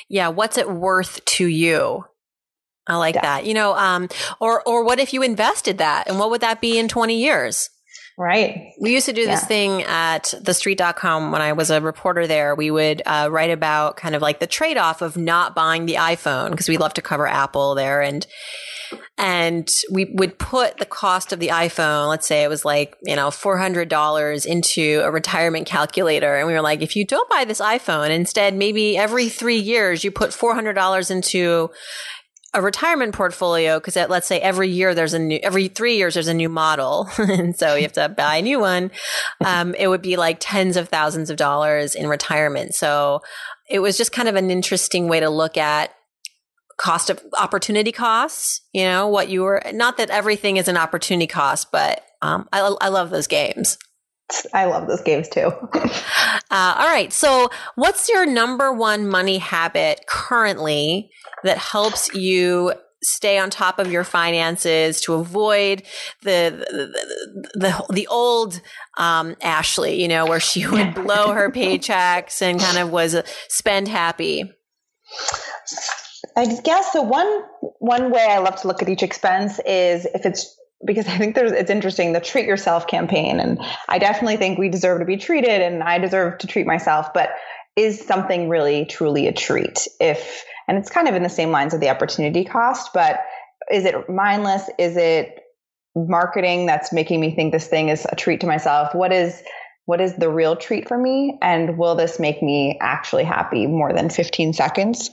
Yeah, 0.10 0.30
what's 0.30 0.58
it 0.58 0.70
worth 0.70 1.24
to 1.26 1.46
you? 1.48 2.06
I 2.88 2.98
like 2.98 3.16
Yeah. 3.16 3.22
that. 3.22 3.46
You 3.46 3.54
know, 3.56 3.76
um, 3.76 4.10
or 4.40 4.62
or 4.68 4.84
what 4.84 5.00
if 5.00 5.14
you 5.14 5.24
invested 5.24 5.80
that, 5.80 6.08
and 6.08 6.20
what 6.20 6.30
would 6.30 6.42
that 6.42 6.62
be 6.62 6.78
in 6.78 6.88
twenty 6.88 7.18
years? 7.18 7.70
Right. 8.18 8.72
We 8.80 8.94
used 8.94 9.08
to 9.08 9.14
do 9.14 9.26
this 9.26 9.44
thing 9.44 9.84
at 9.84 10.34
thestreet.com 10.38 11.34
when 11.34 11.42
I 11.42 11.52
was 11.52 11.70
a 11.70 11.82
reporter 11.82 12.28
there. 12.28 12.56
We 12.56 12.72
would 12.72 13.02
uh, 13.06 13.28
write 13.30 13.52
about 13.52 13.98
kind 13.98 14.16
of 14.16 14.22
like 14.22 14.40
the 14.40 14.48
trade 14.48 14.78
off 14.78 15.02
of 15.02 15.18
not 15.18 15.54
buying 15.54 15.86
the 15.86 15.96
iPhone 15.96 16.52
because 16.52 16.70
we 16.70 16.78
love 16.78 16.94
to 16.94 17.02
cover 17.02 17.28
Apple 17.28 17.76
there. 17.76 18.02
And, 18.02 18.26
and 19.18 19.70
we 19.92 20.06
would 20.14 20.40
put 20.40 20.78
the 20.78 20.86
cost 20.86 21.34
of 21.34 21.42
the 21.42 21.50
iPhone, 21.50 22.08
let's 22.08 22.26
say 22.26 22.44
it 22.44 22.48
was 22.48 22.64
like, 22.64 22.96
you 23.04 23.18
know, 23.18 23.28
$400 23.28 24.46
into 24.46 25.02
a 25.04 25.12
retirement 25.12 25.68
calculator. 25.68 26.38
And 26.38 26.48
we 26.48 26.54
were 26.54 26.62
like, 26.62 26.82
if 26.82 26.96
you 26.96 27.06
don't 27.06 27.30
buy 27.30 27.44
this 27.44 27.60
iPhone, 27.60 28.12
instead, 28.12 28.56
maybe 28.56 28.98
every 28.98 29.28
three 29.28 29.60
years 29.60 30.06
you 30.06 30.12
put 30.12 30.30
$400 30.30 31.12
into 31.12 31.70
a 32.56 32.62
retirement 32.62 33.14
portfolio 33.14 33.80
because 33.80 33.96
let's 34.10 34.28
say 34.28 34.40
every 34.40 34.70
year 34.70 34.96
there's 34.96 35.14
a 35.14 35.20
new 35.20 35.40
every 35.44 35.68
three 35.68 35.98
years 35.98 36.14
there's 36.14 36.28
a 36.28 36.34
new 36.34 36.50
model 36.50 37.10
and 37.18 37.56
so 37.56 37.76
you 37.76 37.84
have 37.84 37.94
to 37.94 38.08
buy 38.10 38.38
a 38.38 38.42
new 38.42 38.60
one 38.60 38.92
um, 39.44 39.76
it 39.76 39.88
would 39.88 40.02
be 40.02 40.16
like 40.16 40.38
tens 40.40 40.78
of 40.78 40.90
thousands 40.90 41.30
of 41.30 41.38
dollars 41.38 41.96
in 41.96 42.08
retirement 42.08 42.74
so 42.74 43.22
it 43.70 43.80
was 43.80 43.98
just 43.98 44.12
kind 44.12 44.30
of 44.30 44.36
an 44.36 44.50
interesting 44.50 45.08
way 45.08 45.20
to 45.20 45.30
look 45.30 45.58
at 45.58 45.94
cost 46.78 47.10
of 47.10 47.22
opportunity 47.38 47.92
costs 47.92 48.62
you 48.74 48.84
know 48.84 49.08
what 49.08 49.30
you 49.30 49.42
were 49.42 49.62
not 49.74 49.98
that 49.98 50.10
everything 50.10 50.58
is 50.58 50.68
an 50.68 50.78
opportunity 50.78 51.28
cost 51.28 51.72
but 51.72 52.02
um, 52.22 52.48
I, 52.52 52.60
I 52.82 52.88
love 52.88 53.10
those 53.10 53.28
games 53.28 53.78
I 54.56 54.66
love 54.66 54.88
those 54.88 55.02
games 55.02 55.30
too. 55.30 55.48
uh, 55.74 56.76
all 56.78 56.88
right. 56.88 57.14
So, 57.14 57.50
what's 57.76 58.10
your 58.10 58.26
number 58.26 58.74
one 58.74 59.08
money 59.08 59.38
habit 59.38 60.06
currently 60.08 61.12
that 61.46 61.58
helps 61.58 62.14
you 62.14 62.74
stay 63.02 63.38
on 63.38 63.50
top 63.50 63.78
of 63.78 63.92
your 63.92 64.04
finances 64.04 65.00
to 65.02 65.14
avoid 65.14 65.84
the 66.24 66.66
the 67.54 67.60
the, 67.60 67.94
the 67.94 68.08
old 68.08 68.60
um, 68.98 69.36
Ashley? 69.42 70.02
You 70.02 70.08
know, 70.08 70.26
where 70.26 70.40
she 70.40 70.68
would 70.68 70.94
blow 70.94 71.32
her 71.32 71.50
paychecks 71.56 72.42
and 72.42 72.60
kind 72.60 72.78
of 72.78 72.92
was 72.92 73.16
spend 73.48 73.88
happy. 73.88 74.52
I 76.36 76.46
guess 76.46 76.92
so. 76.92 77.02
One 77.02 77.42
one 77.80 78.12
way 78.12 78.28
I 78.30 78.40
love 78.40 78.60
to 78.62 78.68
look 78.68 78.82
at 78.82 78.90
each 78.90 79.04
expense 79.04 79.60
is 79.66 80.06
if 80.06 80.26
it's 80.26 80.54
because 80.86 81.08
I 81.08 81.18
think 81.18 81.36
there's 81.36 81.52
it's 81.52 81.70
interesting 81.70 82.14
the 82.14 82.20
treat 82.20 82.46
yourself 82.46 82.88
campaign, 82.88 83.40
and 83.40 83.60
I 83.88 84.00
definitely 84.00 84.38
think 84.38 84.58
we 84.58 84.70
deserve 84.70 85.00
to 85.00 85.06
be 85.06 85.18
treated, 85.18 85.62
and 85.62 85.84
I 85.84 86.00
deserve 86.00 86.40
to 86.40 86.48
treat 86.48 86.66
myself. 86.66 87.14
But 87.14 87.30
is 87.76 88.00
something 88.00 88.50
really 88.50 88.86
truly 88.86 89.28
a 89.28 89.34
treat? 89.34 89.88
If 90.00 90.44
and 90.68 90.78
it's 90.78 90.90
kind 90.90 91.08
of 91.08 91.16
in 91.16 91.24
the 91.24 91.30
same 91.30 91.52
lines 91.52 91.74
of 91.74 91.80
the 91.80 91.90
opportunity 91.90 92.44
cost, 92.44 92.92
but 92.94 93.20
is 93.72 93.86
it 93.86 94.10
mindless? 94.10 94.70
Is 94.78 94.98
it 94.98 95.42
marketing 95.96 96.66
that's 96.66 96.92
making 96.92 97.20
me 97.20 97.34
think 97.36 97.52
this 97.54 97.68
thing 97.68 97.90
is 97.90 98.06
a 98.10 98.16
treat 98.16 98.42
to 98.42 98.48
myself? 98.48 98.94
What 98.94 99.12
is 99.12 99.42
what 99.86 100.02
is 100.02 100.16
the 100.16 100.30
real 100.30 100.56
treat 100.56 100.88
for 100.88 100.98
me? 100.98 101.38
And 101.42 101.78
will 101.78 101.96
this 101.96 102.20
make 102.20 102.42
me 102.42 102.78
actually 102.82 103.24
happy 103.24 103.68
more 103.68 103.94
than 103.94 104.10
15 104.10 104.54
seconds? 104.54 105.12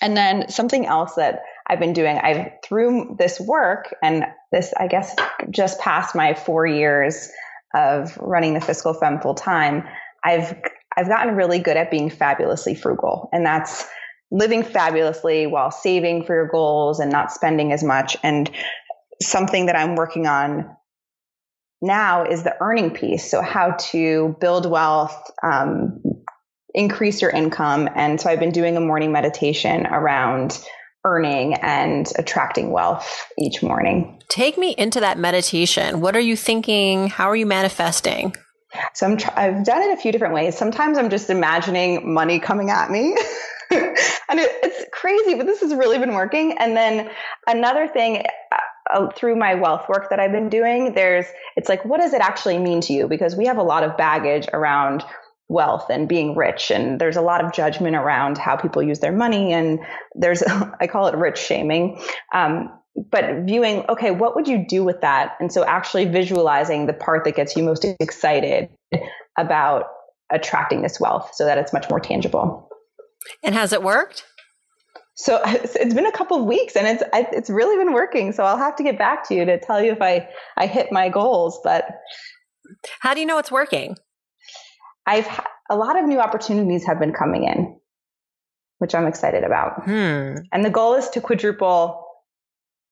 And 0.00 0.16
then 0.16 0.48
something 0.48 0.86
else 0.86 1.14
that 1.16 1.42
I've 1.66 1.80
been 1.80 1.92
doing, 1.92 2.18
I've 2.18 2.52
through 2.64 3.16
this 3.18 3.40
work 3.40 3.94
and 4.02 4.24
this, 4.52 4.72
I 4.76 4.86
guess, 4.86 5.16
just 5.50 5.80
past 5.80 6.14
my 6.14 6.34
four 6.34 6.66
years 6.66 7.28
of 7.74 8.16
running 8.18 8.54
the 8.54 8.60
fiscal 8.60 8.94
femme 8.94 9.20
full 9.20 9.34
time, 9.34 9.84
I've 10.24 10.54
I've 10.96 11.08
gotten 11.08 11.34
really 11.34 11.58
good 11.58 11.76
at 11.76 11.90
being 11.90 12.10
fabulously 12.10 12.74
frugal, 12.74 13.30
and 13.32 13.46
that's 13.46 13.86
living 14.32 14.64
fabulously 14.64 15.46
while 15.46 15.70
saving 15.70 16.24
for 16.24 16.34
your 16.34 16.48
goals 16.48 16.98
and 16.98 17.12
not 17.12 17.30
spending 17.30 17.70
as 17.70 17.84
much. 17.84 18.16
And 18.22 18.50
something 19.20 19.66
that 19.66 19.76
I'm 19.76 19.94
working 19.94 20.26
on 20.26 20.74
now 21.82 22.24
is 22.24 22.42
the 22.42 22.56
earning 22.60 22.92
piece. 22.92 23.30
So 23.30 23.42
how 23.42 23.72
to 23.90 24.34
build 24.40 24.68
wealth, 24.68 25.30
um, 25.42 26.02
increase 26.74 27.20
your 27.20 27.30
income. 27.30 27.88
And 27.94 28.18
so 28.20 28.30
I've 28.30 28.40
been 28.40 28.52
doing 28.52 28.76
a 28.76 28.80
morning 28.80 29.12
meditation 29.12 29.86
around 29.86 30.58
earning 31.04 31.54
and 31.54 32.10
attracting 32.16 32.70
wealth 32.70 33.26
each 33.36 33.62
morning. 33.62 34.22
Take 34.28 34.56
me 34.56 34.74
into 34.78 35.00
that 35.00 35.18
meditation. 35.18 36.00
What 36.00 36.16
are 36.16 36.20
you 36.20 36.36
thinking? 36.36 37.08
How 37.08 37.28
are 37.28 37.36
you 37.36 37.46
manifesting? 37.46 38.34
So 38.94 39.06
I'm 39.06 39.18
tr- 39.18 39.30
I've 39.36 39.64
done 39.64 39.82
it 39.82 39.92
a 39.92 40.00
few 40.00 40.12
different 40.12 40.32
ways. 40.32 40.56
Sometimes 40.56 40.96
I'm 40.96 41.10
just 41.10 41.28
imagining 41.28 42.14
money 42.14 42.38
coming 42.38 42.70
at 42.70 42.90
me. 42.90 43.14
and 44.28 44.40
it, 44.40 44.50
it's 44.62 44.84
crazy, 44.92 45.34
but 45.34 45.46
this 45.46 45.60
has 45.60 45.74
really 45.74 45.98
been 45.98 46.14
working. 46.14 46.56
And 46.58 46.76
then 46.76 47.10
another 47.46 47.88
thing 47.88 48.24
uh, 48.92 49.08
through 49.16 49.36
my 49.36 49.54
wealth 49.54 49.88
work 49.88 50.10
that 50.10 50.20
I've 50.20 50.32
been 50.32 50.48
doing, 50.48 50.94
there's 50.94 51.26
it's 51.56 51.68
like 51.68 51.84
what 51.84 52.00
does 52.00 52.12
it 52.12 52.20
actually 52.20 52.58
mean 52.58 52.80
to 52.82 52.92
you? 52.92 53.08
Because 53.08 53.36
we 53.36 53.46
have 53.46 53.58
a 53.58 53.62
lot 53.62 53.82
of 53.82 53.96
baggage 53.96 54.48
around 54.52 55.04
wealth 55.48 55.86
and 55.90 56.08
being 56.08 56.34
rich 56.34 56.70
and 56.70 56.98
there's 56.98 57.16
a 57.16 57.20
lot 57.20 57.44
of 57.44 57.52
judgment 57.52 57.94
around 57.94 58.38
how 58.38 58.56
people 58.56 58.82
use 58.82 59.00
their 59.00 59.12
money 59.12 59.52
and 59.52 59.80
there's 60.14 60.42
I 60.80 60.86
call 60.86 61.06
it 61.08 61.14
rich 61.14 61.38
shaming. 61.38 62.00
Um, 62.32 62.70
but 63.10 63.44
viewing, 63.44 63.84
okay, 63.88 64.10
what 64.10 64.36
would 64.36 64.46
you 64.46 64.66
do 64.66 64.84
with 64.84 65.00
that? 65.00 65.36
And 65.40 65.50
so 65.50 65.64
actually 65.64 66.06
visualizing 66.06 66.86
the 66.86 66.92
part 66.92 67.24
that 67.24 67.36
gets 67.36 67.56
you 67.56 67.62
most 67.62 67.84
excited 68.00 68.68
about 69.38 69.86
attracting 70.30 70.82
this 70.82 71.00
wealth 71.00 71.30
so 71.34 71.44
that 71.44 71.58
it's 71.58 71.72
much 71.72 71.88
more 71.88 72.00
tangible. 72.00 72.68
And 73.42 73.54
has 73.54 73.72
it 73.72 73.82
worked? 73.82 74.24
So 75.14 75.40
it's 75.46 75.94
been 75.94 76.06
a 76.06 76.12
couple 76.12 76.38
of 76.38 76.46
weeks 76.46 76.76
and 76.76 76.86
it's 76.86 77.02
it's 77.12 77.50
really 77.50 77.82
been 77.82 77.92
working. 77.92 78.32
So 78.32 78.44
I'll 78.44 78.58
have 78.58 78.76
to 78.76 78.82
get 78.82 78.98
back 78.98 79.28
to 79.28 79.34
you 79.34 79.44
to 79.44 79.58
tell 79.58 79.82
you 79.82 79.92
if 79.92 80.02
I 80.02 80.28
I 80.56 80.66
hit 80.66 80.92
my 80.92 81.08
goals, 81.08 81.60
but 81.62 81.86
how 83.00 83.14
do 83.14 83.20
you 83.20 83.26
know 83.26 83.38
it's 83.38 83.50
working? 83.50 83.96
I've 85.06 85.28
a 85.70 85.76
lot 85.76 85.98
of 85.98 86.04
new 86.06 86.20
opportunities 86.20 86.84
have 86.86 86.98
been 86.98 87.12
coming 87.12 87.44
in, 87.44 87.78
which 88.78 88.94
I'm 88.94 89.06
excited 89.06 89.44
about. 89.44 89.84
Hmm. 89.84 90.36
And 90.52 90.64
the 90.64 90.70
goal 90.70 90.94
is 90.94 91.08
to 91.10 91.20
quadruple 91.20 92.06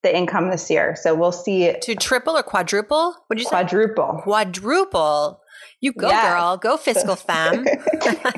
the 0.02 0.16
income 0.16 0.50
this 0.50 0.70
year. 0.70 0.96
So 0.96 1.14
we'll 1.14 1.32
see 1.32 1.74
to 1.82 1.94
triple 1.94 2.36
or 2.36 2.42
quadruple. 2.42 3.16
What 3.26 3.36
did 3.36 3.42
you 3.42 3.48
quadruple. 3.48 4.18
say? 4.18 4.22
Quadruple. 4.22 4.22
Quadruple. 4.22 5.40
You 5.80 5.92
go, 5.92 6.08
yeah. 6.08 6.32
girl. 6.32 6.56
Go 6.56 6.76
fiscal 6.76 7.16
fam. 7.16 7.64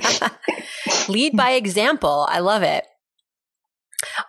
Lead 1.09 1.37
by 1.37 1.53
example. 1.53 2.27
I 2.29 2.41
love 2.41 2.63
it. 2.63 2.85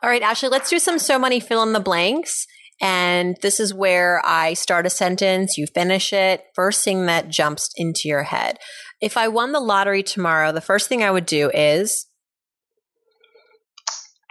All 0.02 0.10
right, 0.10 0.22
Ashley, 0.22 0.50
let's 0.50 0.70
do 0.70 0.80
some 0.80 1.00
so 1.00 1.18
money 1.18 1.40
fill 1.40 1.64
in 1.64 1.74
the 1.74 1.80
blanks. 1.80 2.48
And 2.82 3.38
this 3.42 3.60
is 3.60 3.74
where 3.74 4.22
I 4.26 4.56
start 4.56 4.86
a 4.86 4.90
sentence, 4.90 5.58
you 5.58 5.68
finish 5.68 6.12
it. 6.12 6.44
First 6.54 6.84
thing 6.84 7.06
that 7.06 7.30
jumps 7.30 7.70
into 7.78 8.08
your 8.08 8.24
head. 8.24 8.58
If 9.00 9.16
I 9.16 9.28
won 9.28 9.52
the 9.52 9.60
lottery 9.60 10.04
tomorrow, 10.04 10.52
the 10.52 10.62
first 10.62 10.90
thing 10.90 11.04
I 11.04 11.12
would 11.12 11.26
do 11.26 11.50
is 11.54 12.08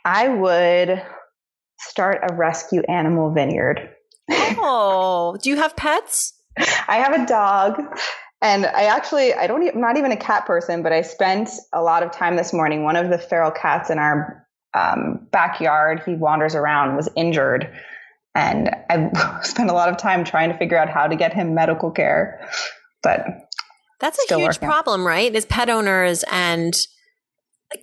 I 0.04 0.28
would 0.28 1.02
start 1.78 2.18
a 2.28 2.34
rescue 2.34 2.82
animal 2.88 3.32
vineyard. 3.32 3.90
oh, 4.30 5.36
do 5.42 5.50
you 5.50 5.56
have 5.56 5.76
pets? 5.76 6.34
I 6.58 6.96
have 6.96 7.14
a 7.14 7.26
dog 7.26 7.80
And 8.42 8.66
I 8.66 8.84
actually, 8.84 9.32
I 9.32 9.46
don't, 9.46 9.62
I'm 9.62 9.80
not 9.80 9.96
even 9.96 10.10
a 10.10 10.16
cat 10.16 10.46
person, 10.46 10.82
but 10.82 10.92
I 10.92 11.02
spent 11.02 11.48
a 11.72 11.80
lot 11.80 12.02
of 12.02 12.10
time 12.10 12.34
this 12.34 12.52
morning. 12.52 12.82
One 12.82 12.96
of 12.96 13.08
the 13.08 13.16
feral 13.16 13.52
cats 13.52 13.88
in 13.88 14.00
our 14.00 14.44
um, 14.74 15.28
backyard, 15.30 16.02
he 16.04 16.14
wanders 16.14 16.56
around, 16.56 16.96
was 16.96 17.08
injured. 17.14 17.72
And 18.34 18.74
I 18.90 19.40
spent 19.44 19.70
a 19.70 19.72
lot 19.72 19.88
of 19.88 19.96
time 19.96 20.24
trying 20.24 20.50
to 20.50 20.58
figure 20.58 20.76
out 20.76 20.88
how 20.88 21.06
to 21.06 21.14
get 21.14 21.32
him 21.32 21.54
medical 21.54 21.92
care. 21.92 22.44
But 23.00 23.24
that's 24.00 24.18
a 24.28 24.36
huge 24.36 24.58
problem, 24.58 25.06
right? 25.06 25.32
Is 25.32 25.46
pet 25.46 25.70
owners 25.70 26.24
and 26.30 26.74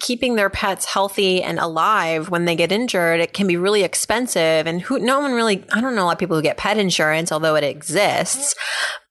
keeping 0.01 0.35
their 0.35 0.49
pets 0.49 0.85
healthy 0.85 1.41
and 1.41 1.57
alive 1.57 2.29
when 2.29 2.45
they 2.45 2.55
get 2.55 2.71
injured, 2.71 3.19
it 3.19 3.33
can 3.33 3.47
be 3.47 3.57
really 3.57 3.83
expensive. 3.83 4.67
And 4.67 4.81
who, 4.81 4.99
no 4.99 5.19
one 5.19 5.33
really, 5.33 5.63
I 5.71 5.81
don't 5.81 5.95
know 5.95 6.03
a 6.03 6.07
lot 6.07 6.13
of 6.13 6.19
people 6.19 6.35
who 6.35 6.43
get 6.43 6.57
pet 6.57 6.77
insurance, 6.77 7.31
although 7.31 7.55
it 7.55 7.63
exists, 7.63 8.55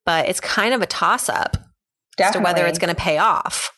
but 0.09 0.27
it's 0.27 0.41
kind 0.41 0.73
of 0.73 0.81
a 0.81 0.87
toss 0.87 1.29
up 1.29 1.59
as 2.19 2.33
to 2.33 2.41
whether 2.41 2.65
it's 2.65 2.79
going 2.79 2.89
to 2.89 2.99
pay 2.99 3.19
off. 3.19 3.71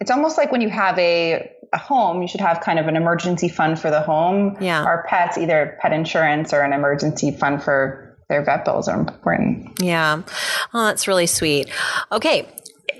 It's 0.00 0.10
almost 0.10 0.36
like 0.36 0.52
when 0.52 0.60
you 0.60 0.68
have 0.68 0.98
a, 0.98 1.50
a 1.72 1.78
home, 1.78 2.20
you 2.20 2.28
should 2.28 2.42
have 2.42 2.60
kind 2.60 2.78
of 2.78 2.88
an 2.88 2.94
emergency 2.94 3.48
fund 3.48 3.80
for 3.80 3.88
the 3.88 4.02
home. 4.02 4.58
Yeah. 4.60 4.84
Our 4.84 5.06
pets, 5.08 5.38
either 5.38 5.78
pet 5.80 5.94
insurance 5.94 6.52
or 6.52 6.60
an 6.60 6.74
emergency 6.74 7.30
fund 7.30 7.62
for 7.62 8.18
their 8.28 8.44
vet 8.44 8.66
bills 8.66 8.86
are 8.86 9.00
important. 9.00 9.80
Yeah. 9.80 10.24
Oh, 10.74 10.84
that's 10.84 11.08
really 11.08 11.26
sweet. 11.26 11.70
Okay. 12.12 12.46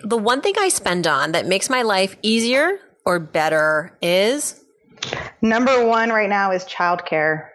The 0.02 0.16
one 0.16 0.40
thing 0.40 0.54
I 0.58 0.70
spend 0.70 1.06
on 1.06 1.32
that 1.32 1.44
makes 1.44 1.68
my 1.68 1.82
life 1.82 2.16
easier 2.22 2.78
or 3.04 3.18
better 3.18 3.98
is? 4.00 4.58
Number 5.42 5.84
one 5.84 6.08
right 6.08 6.30
now 6.30 6.52
is 6.52 6.64
childcare. 6.64 7.48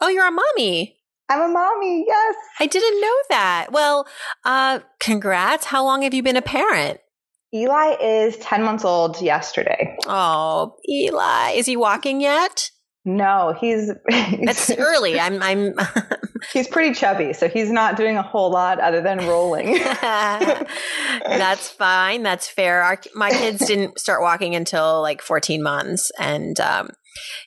Oh, 0.00 0.08
you're 0.08 0.26
a 0.26 0.32
mommy. 0.32 0.96
I'm 1.30 1.40
a 1.42 1.48
mommy, 1.48 2.04
yes. 2.06 2.34
I 2.58 2.66
didn't 2.66 3.00
know 3.00 3.16
that. 3.30 3.68
Well, 3.70 4.06
uh, 4.44 4.80
congrats. 4.98 5.64
How 5.64 5.84
long 5.84 6.02
have 6.02 6.12
you 6.12 6.24
been 6.24 6.36
a 6.36 6.42
parent? 6.42 6.98
Eli 7.54 7.94
is 8.00 8.36
10 8.38 8.64
months 8.64 8.84
old 8.84 9.22
yesterday. 9.22 9.96
Oh, 10.06 10.74
Eli. 10.88 11.52
Is 11.52 11.66
he 11.66 11.76
walking 11.76 12.20
yet? 12.20 12.70
No, 13.04 13.56
he's. 13.58 13.90
It's 14.08 14.70
early. 14.78 15.18
I'm. 15.18 15.42
I'm. 15.42 15.74
he's 16.52 16.68
pretty 16.68 16.94
chubby, 16.94 17.32
so 17.32 17.48
he's 17.48 17.70
not 17.70 17.96
doing 17.96 18.16
a 18.16 18.22
whole 18.22 18.50
lot 18.50 18.78
other 18.78 19.00
than 19.00 19.18
rolling. 19.18 19.72
That's 20.02 21.70
fine. 21.70 22.22
That's 22.22 22.46
fair. 22.46 22.82
Our, 22.82 23.00
my 23.14 23.30
kids 23.30 23.66
didn't 23.66 23.98
start 23.98 24.20
walking 24.20 24.54
until 24.54 25.00
like 25.00 25.22
14 25.22 25.62
months, 25.62 26.12
and 26.18 26.60
um, 26.60 26.90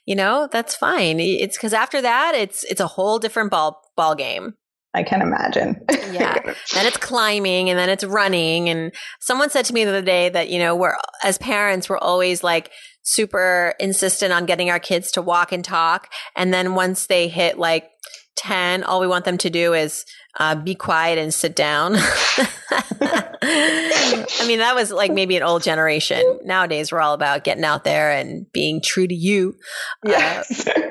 you 0.06 0.16
know 0.16 0.48
that's 0.52 0.76
fine. 0.76 1.20
It's 1.20 1.58
because 1.58 1.74
after 1.74 2.02
that, 2.02 2.36
it's 2.36 2.64
it's 2.64 2.82
a 2.82 2.88
whole 2.88 3.20
different 3.20 3.52
ball 3.52 3.82
ball 3.96 4.16
game. 4.16 4.56
I 4.96 5.04
can 5.04 5.22
imagine. 5.22 5.84
yeah. 6.12 6.40
Then 6.74 6.86
it's 6.86 6.98
climbing 6.98 7.70
and 7.70 7.80
then 7.80 7.90
it's 7.90 8.04
running. 8.04 8.70
And 8.70 8.94
someone 9.20 9.50
said 9.50 9.66
to 9.66 9.74
me 9.74 9.84
the 9.84 9.90
other 9.90 10.04
day 10.04 10.30
that, 10.30 10.50
you 10.50 10.60
know, 10.60 10.76
we're, 10.76 10.96
as 11.24 11.40
parents, 11.40 11.90
we're 11.90 11.98
always 11.98 12.44
like 12.44 12.72
super 13.02 13.74
insistent 13.80 14.32
on 14.32 14.46
getting 14.46 14.70
our 14.70 14.80
kids 14.80 15.12
to 15.14 15.22
walk 15.22 15.52
and 15.52 15.66
talk. 15.66 16.12
And 16.36 16.54
then 16.54 16.76
once 16.76 17.08
they 17.08 17.28
hit 17.28 17.58
like 17.58 17.90
10, 18.36 18.84
all 18.84 19.00
we 19.00 19.08
want 19.08 19.26
them 19.26 19.38
to 19.40 19.50
do 19.50 19.74
is 19.74 20.06
uh, 20.40 20.56
be 20.56 20.76
quiet 20.76 21.18
and 21.20 21.34
sit 21.34 21.56
down. 21.56 21.94
I 23.46 24.46
mean, 24.48 24.60
that 24.60 24.74
was 24.76 24.92
like 24.92 25.12
maybe 25.12 25.38
an 25.38 25.44
old 25.44 25.64
generation. 25.64 26.40
Nowadays, 26.44 26.92
we're 26.92 27.02
all 27.02 27.14
about 27.14 27.44
getting 27.44 27.64
out 27.64 27.84
there 27.84 28.12
and 28.12 28.52
being 28.52 28.82
true 28.82 29.08
to 29.08 29.16
you. 29.16 29.56
Yes. 30.04 30.68
Uh, 30.68 30.90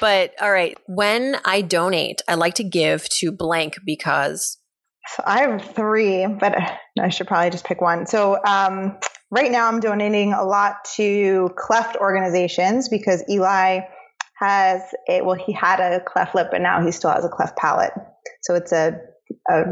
but 0.00 0.32
all 0.40 0.50
right, 0.50 0.76
when 0.86 1.36
I 1.44 1.62
donate, 1.62 2.22
I 2.28 2.34
like 2.34 2.54
to 2.54 2.64
give 2.64 3.08
to 3.18 3.32
blank 3.32 3.78
because. 3.84 4.58
So 5.08 5.22
I 5.26 5.42
have 5.42 5.62
three, 5.74 6.26
but 6.26 6.56
I 6.98 7.08
should 7.08 7.26
probably 7.26 7.50
just 7.50 7.64
pick 7.64 7.80
one. 7.80 8.06
So 8.06 8.38
um, 8.44 8.98
right 9.30 9.50
now, 9.50 9.66
I'm 9.68 9.80
donating 9.80 10.32
a 10.32 10.44
lot 10.44 10.76
to 10.96 11.50
cleft 11.56 11.96
organizations 11.96 12.88
because 12.88 13.24
Eli 13.28 13.80
has 14.42 14.82
a 15.08 15.22
well, 15.22 15.36
he 15.36 15.52
had 15.52 15.80
a 15.80 16.00
cleft 16.00 16.34
lip, 16.34 16.48
but 16.50 16.60
now 16.60 16.84
he 16.84 16.90
still 16.90 17.10
has 17.10 17.24
a 17.24 17.28
cleft 17.28 17.56
palate. 17.56 17.92
So 18.42 18.54
it's 18.54 18.72
a 18.72 18.98
a 19.48 19.62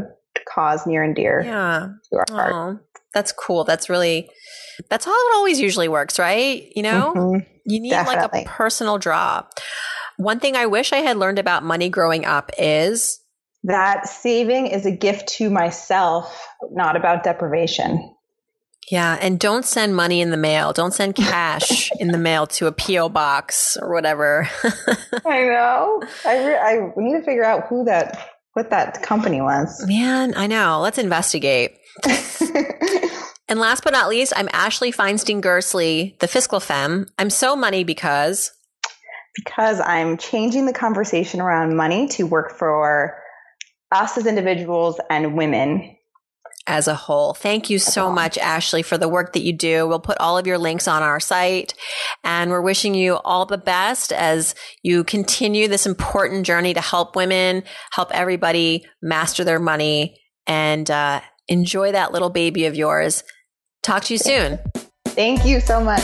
cause 0.47 0.87
near 0.87 1.03
and 1.03 1.15
dear 1.15 1.41
yeah. 1.43 1.89
to 2.09 2.17
our 2.17 2.25
heart. 2.29 2.85
That's 3.13 3.31
cool. 3.31 3.63
That's 3.63 3.89
really 3.89 4.29
that's 4.89 5.05
how 5.05 5.11
it 5.11 5.35
always 5.35 5.59
usually 5.59 5.87
works, 5.87 6.17
right? 6.17 6.71
You 6.75 6.83
know, 6.83 7.13
mm-hmm. 7.15 7.39
you 7.65 7.79
need 7.79 7.91
Definitely. 7.91 8.39
like 8.39 8.47
a 8.47 8.49
personal 8.49 8.97
draw. 8.97 9.43
One 10.17 10.39
thing 10.39 10.55
I 10.55 10.67
wish 10.67 10.93
I 10.93 10.97
had 10.97 11.17
learned 11.17 11.39
about 11.39 11.63
money 11.63 11.89
growing 11.89 12.25
up 12.25 12.51
is 12.57 13.19
that 13.63 14.07
saving 14.07 14.67
is 14.67 14.85
a 14.85 14.91
gift 14.91 15.27
to 15.37 15.49
myself, 15.49 16.47
not 16.71 16.95
about 16.95 17.23
deprivation. 17.23 18.15
Yeah, 18.89 19.17
and 19.21 19.39
don't 19.39 19.63
send 19.63 19.95
money 19.95 20.21
in 20.21 20.31
the 20.31 20.37
mail. 20.37 20.73
Don't 20.73 20.93
send 20.93 21.15
cash 21.15 21.91
in 21.99 22.09
the 22.09 22.17
mail 22.17 22.47
to 22.47 22.67
a 22.67 22.71
PO 22.71 23.09
box 23.09 23.77
or 23.79 23.93
whatever. 23.93 24.49
I 25.25 25.43
know. 25.43 26.01
I 26.25 26.45
re- 26.45 26.57
I 26.57 26.91
need 26.97 27.19
to 27.19 27.23
figure 27.23 27.43
out 27.43 27.67
who 27.67 27.85
that 27.85 28.29
what 28.53 28.69
that 28.71 29.01
company 29.01 29.41
was. 29.41 29.85
Man, 29.87 30.33
I 30.35 30.47
know. 30.47 30.81
Let's 30.81 30.97
investigate. 30.97 31.77
and 33.47 33.59
last 33.59 33.83
but 33.83 33.93
not 33.93 34.09
least, 34.09 34.33
I'm 34.35 34.49
Ashley 34.51 34.91
Feinstein 34.91 35.41
Gerstley, 35.41 36.17
the 36.19 36.27
fiscal 36.27 36.59
femme. 36.59 37.07
I'm 37.17 37.29
so 37.29 37.55
money 37.55 37.83
because 37.83 38.51
because 39.35 39.79
I'm 39.79 40.17
changing 40.17 40.65
the 40.65 40.73
conversation 40.73 41.39
around 41.39 41.77
money 41.77 42.07
to 42.09 42.23
work 42.23 42.57
for 42.57 43.17
us 43.91 44.17
as 44.17 44.25
individuals 44.25 44.99
and 45.09 45.37
women 45.37 45.95
as 46.67 46.87
a 46.87 46.95
whole. 46.95 47.33
Thank 47.33 47.69
you 47.69 47.79
so 47.79 48.11
much, 48.11 48.37
Ashley, 48.37 48.83
for 48.83 48.97
the 48.97 49.09
work 49.09 49.33
that 49.33 49.43
you 49.43 49.53
do. 49.53 49.87
We'll 49.87 49.99
put 49.99 50.17
all 50.19 50.37
of 50.37 50.45
your 50.45 50.57
links 50.57 50.87
on 50.87 51.01
our 51.01 51.19
site 51.19 51.73
and 52.23 52.51
we're 52.51 52.61
wishing 52.61 52.93
you 52.93 53.15
all 53.23 53.45
the 53.45 53.57
best 53.57 54.11
as 54.13 54.55
you 54.83 55.03
continue 55.03 55.67
this 55.67 55.85
important 55.85 56.45
journey 56.45 56.73
to 56.73 56.81
help 56.81 57.15
women, 57.15 57.63
help 57.93 58.11
everybody 58.13 58.85
master 59.01 59.43
their 59.43 59.59
money 59.59 60.19
and 60.47 60.89
uh, 60.91 61.21
enjoy 61.47 61.91
that 61.91 62.11
little 62.11 62.29
baby 62.29 62.65
of 62.65 62.75
yours. 62.75 63.23
Talk 63.83 64.03
to 64.05 64.13
you 64.13 64.19
soon. 64.19 64.59
Thank 65.05 65.45
you 65.45 65.59
so 65.59 65.81
much. 65.81 66.03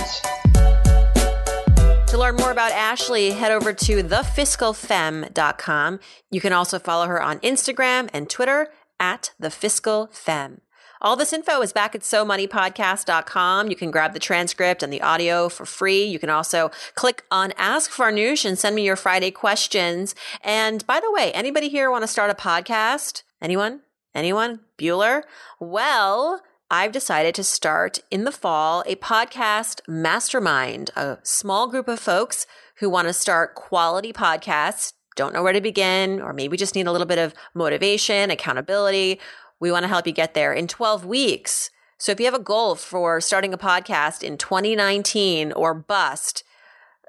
To 2.08 2.18
learn 2.18 2.36
more 2.38 2.52
about 2.52 2.72
Ashley, 2.72 3.32
head 3.32 3.52
over 3.52 3.74
to 3.74 4.02
thefiscalfemme.com. 4.02 6.00
You 6.32 6.42
can 6.42 6.54
also 6.54 6.80
follow 6.80 7.06
her 7.06 7.22
on 7.22 7.40
Instagram 7.40 8.10
and 8.14 8.30
Twitter 8.30 8.70
at 9.00 9.34
the 9.40 9.50
Fiscal 9.50 10.10
Femme. 10.12 10.62
All 11.00 11.16
this 11.16 11.34
info 11.34 11.62
is 11.62 11.74
back 11.74 11.94
at 11.94 12.02
SoMoneyPodcast.com. 12.02 13.70
You 13.70 13.76
can 13.76 13.92
grab 13.92 14.14
the 14.14 14.20
transcript 14.20 14.82
and 14.82 14.92
the 14.92 15.02
audio 15.02 15.48
for 15.48 15.66
free. 15.66 16.04
You 16.04 16.18
can 16.18 16.30
also 16.30 16.72
click 16.96 17.24
on 17.30 17.54
Ask 17.58 17.92
Farnoosh 17.92 18.46
and 18.46 18.58
send 18.58 18.76
me 18.76 18.84
your 18.84 18.96
Friday 18.96 19.30
questions. 19.30 20.16
And 20.44 20.86
by 20.88 21.00
the 21.00 21.12
way, 21.12 21.32
anybody 21.34 21.70
here 21.70 21.92
want 21.92 22.04
to 22.04 22.08
start 22.08 22.32
a 22.32 22.34
podcast? 22.34 23.22
Anyone? 23.42 23.82
Anyone? 24.16 24.62
Bueller? 24.80 25.24
Well, 25.60 26.42
I've 26.72 26.92
decided 26.92 27.36
to 27.36 27.44
start 27.44 28.00
in 28.10 28.24
the 28.24 28.32
fall 28.32 28.84
a 28.88 28.96
podcast 28.96 29.82
mastermind, 29.88 30.90
a 30.96 31.20
small 31.22 31.68
group 31.68 31.88
of 31.88 32.00
folks 32.00 32.48
who 32.80 32.90
want 32.90 33.08
to 33.08 33.14
start 33.14 33.56
quality 33.56 34.12
podcasts 34.12 34.94
don't 35.18 35.34
know 35.34 35.44
where 35.44 35.52
to 35.52 35.60
begin, 35.60 36.22
or 36.22 36.32
maybe 36.32 36.56
just 36.56 36.76
need 36.76 36.88
a 36.88 36.92
little 36.94 37.06
bit 37.06 37.20
of 37.20 37.34
motivation, 37.54 38.32
accountability, 38.32 39.20
we 39.60 39.72
want 39.72 39.84
to 39.84 39.90
help 39.90 40.08
you 40.08 40.14
get 40.14 40.34
there 40.34 40.54
in 40.54 40.68
12 40.68 41.06
weeks. 41.06 41.70
So 41.98 42.12
if 42.12 42.20
you 42.20 42.26
have 42.26 42.34
a 42.36 42.40
goal 42.40 42.76
for 42.76 43.20
starting 43.20 43.54
a 43.54 43.58
podcast 43.58 44.24
in 44.24 44.38
2019 44.38 45.52
or 45.52 45.74
bust, 45.74 46.44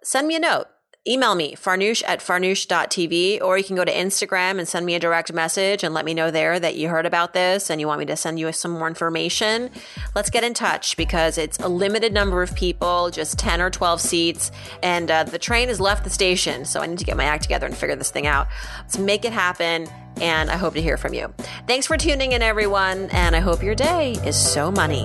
send 0.02 0.26
me 0.26 0.34
a 0.34 0.40
note 0.40 0.66
email 1.06 1.34
me, 1.34 1.54
farnoosh 1.54 2.02
at 2.06 2.20
farnoosh.tv, 2.20 3.40
or 3.42 3.58
you 3.58 3.64
can 3.64 3.76
go 3.76 3.84
to 3.84 3.92
Instagram 3.92 4.58
and 4.58 4.66
send 4.66 4.84
me 4.84 4.94
a 4.94 4.98
direct 4.98 5.32
message 5.32 5.84
and 5.84 5.94
let 5.94 6.04
me 6.04 6.14
know 6.14 6.30
there 6.30 6.58
that 6.58 6.76
you 6.76 6.88
heard 6.88 7.06
about 7.06 7.32
this 7.32 7.70
and 7.70 7.80
you 7.80 7.86
want 7.86 7.98
me 7.98 8.06
to 8.06 8.16
send 8.16 8.38
you 8.38 8.50
some 8.52 8.72
more 8.72 8.88
information. 8.88 9.70
Let's 10.14 10.30
get 10.30 10.44
in 10.44 10.54
touch 10.54 10.96
because 10.96 11.38
it's 11.38 11.58
a 11.58 11.68
limited 11.68 12.12
number 12.12 12.42
of 12.42 12.54
people, 12.54 13.10
just 13.10 13.38
10 13.38 13.60
or 13.60 13.70
12 13.70 14.00
seats, 14.00 14.50
and 14.82 15.10
uh, 15.10 15.24
the 15.24 15.38
train 15.38 15.68
has 15.68 15.80
left 15.80 16.04
the 16.04 16.10
station. 16.10 16.64
So 16.64 16.80
I 16.80 16.86
need 16.86 16.98
to 16.98 17.04
get 17.04 17.16
my 17.16 17.24
act 17.24 17.42
together 17.42 17.66
and 17.66 17.76
figure 17.76 17.96
this 17.96 18.10
thing 18.10 18.26
out. 18.26 18.48
Let's 18.80 18.98
make 18.98 19.24
it 19.24 19.32
happen, 19.32 19.88
and 20.20 20.50
I 20.50 20.56
hope 20.56 20.74
to 20.74 20.82
hear 20.82 20.96
from 20.96 21.14
you. 21.14 21.32
Thanks 21.66 21.86
for 21.86 21.96
tuning 21.96 22.32
in, 22.32 22.42
everyone, 22.42 23.10
and 23.10 23.36
I 23.36 23.40
hope 23.40 23.62
your 23.62 23.74
day 23.74 24.12
is 24.24 24.36
so 24.36 24.70
money. 24.70 25.04